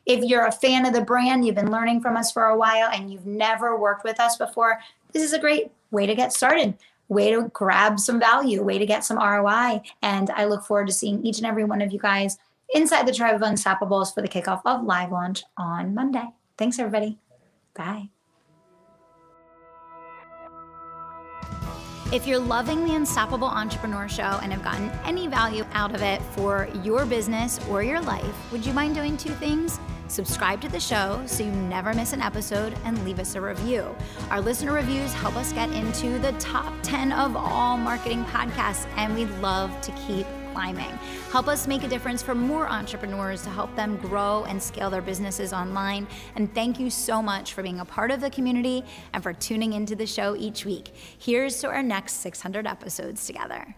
If 0.07 0.23
you're 0.23 0.47
a 0.47 0.51
fan 0.51 0.83
of 0.87 0.93
the 0.93 1.01
brand, 1.01 1.45
you've 1.45 1.53
been 1.53 1.69
learning 1.69 2.01
from 2.01 2.17
us 2.17 2.31
for 2.31 2.45
a 2.45 2.57
while, 2.57 2.89
and 2.91 3.13
you've 3.13 3.27
never 3.27 3.79
worked 3.79 4.03
with 4.03 4.19
us 4.19 4.35
before, 4.35 4.79
this 5.11 5.21
is 5.21 5.33
a 5.33 5.39
great 5.39 5.71
way 5.91 6.07
to 6.07 6.15
get 6.15 6.33
started. 6.33 6.73
Way 7.07 7.31
to 7.33 7.51
grab 7.53 7.99
some 7.99 8.19
value, 8.19 8.63
way 8.63 8.79
to 8.79 8.85
get 8.87 9.05
some 9.05 9.19
ROI. 9.19 9.83
And 10.01 10.31
I 10.31 10.45
look 10.45 10.63
forward 10.63 10.87
to 10.87 10.93
seeing 10.93 11.23
each 11.23 11.37
and 11.37 11.45
every 11.45 11.65
one 11.65 11.83
of 11.83 11.93
you 11.93 11.99
guys 11.99 12.39
inside 12.73 13.07
the 13.07 13.13
Tribe 13.13 13.35
of 13.35 13.41
Unstoppables 13.41 14.11
for 14.11 14.23
the 14.23 14.27
kickoff 14.27 14.63
of 14.65 14.85
Live 14.85 15.11
Launch 15.11 15.43
on 15.55 15.93
Monday. 15.93 16.29
Thanks, 16.57 16.79
everybody. 16.79 17.19
Bye. 17.75 18.09
If 22.13 22.27
you're 22.27 22.37
loving 22.37 22.85
the 22.85 22.93
Unstoppable 22.93 23.47
Entrepreneur 23.47 24.07
Show 24.07 24.39
and 24.43 24.53
have 24.53 24.63
gotten 24.63 24.91
any 25.03 25.25
value 25.25 25.65
out 25.73 25.95
of 25.95 26.03
it 26.03 26.21
for 26.21 26.69
your 26.83 27.07
business 27.07 27.59
or 27.67 27.81
your 27.81 27.99
life, 27.99 28.51
would 28.51 28.63
you 28.63 28.71
mind 28.71 28.93
doing 28.93 29.17
two 29.17 29.31
things? 29.31 29.79
Subscribe 30.09 30.61
to 30.61 30.69
the 30.69 30.79
show 30.79 31.23
so 31.25 31.43
you 31.43 31.49
never 31.49 31.91
miss 31.91 32.13
an 32.13 32.21
episode 32.21 32.77
and 32.85 33.03
leave 33.03 33.17
us 33.17 33.33
a 33.33 33.41
review. 33.41 33.95
Our 34.29 34.41
listener 34.41 34.73
reviews 34.73 35.11
help 35.11 35.35
us 35.37 35.53
get 35.53 35.71
into 35.71 36.19
the 36.19 36.33
top 36.33 36.71
10 36.83 37.11
of 37.13 37.35
all 37.35 37.77
marketing 37.77 38.25
podcasts, 38.25 38.85
and 38.95 39.15
we'd 39.15 39.31
love 39.41 39.81
to 39.81 39.91
keep 39.93 40.27
climbing. 40.53 40.91
Help 41.31 41.47
us 41.47 41.67
make 41.67 41.83
a 41.83 41.87
difference 41.87 42.21
for 42.21 42.35
more 42.35 42.69
entrepreneurs 42.69 43.41
to 43.43 43.49
help 43.49 43.75
them 43.75 43.97
grow 43.97 44.45
and 44.45 44.61
scale 44.61 44.89
their 44.89 45.01
businesses 45.01 45.51
online. 45.51 46.07
And 46.35 46.53
thank 46.53 46.79
you 46.79 46.89
so 46.89 47.21
much 47.21 47.53
for 47.53 47.63
being 47.63 47.79
a 47.79 47.85
part 47.85 48.11
of 48.11 48.21
the 48.21 48.29
community 48.29 48.83
and 49.13 49.21
for 49.21 49.33
tuning 49.33 49.73
into 49.73 49.95
the 49.95 50.07
show 50.07 50.35
each 50.35 50.65
week. 50.65 50.93
Here's 51.17 51.59
to 51.61 51.67
our 51.67 51.83
next 51.83 52.21
600 52.21 52.67
episodes 52.67 53.25
together. 53.25 53.75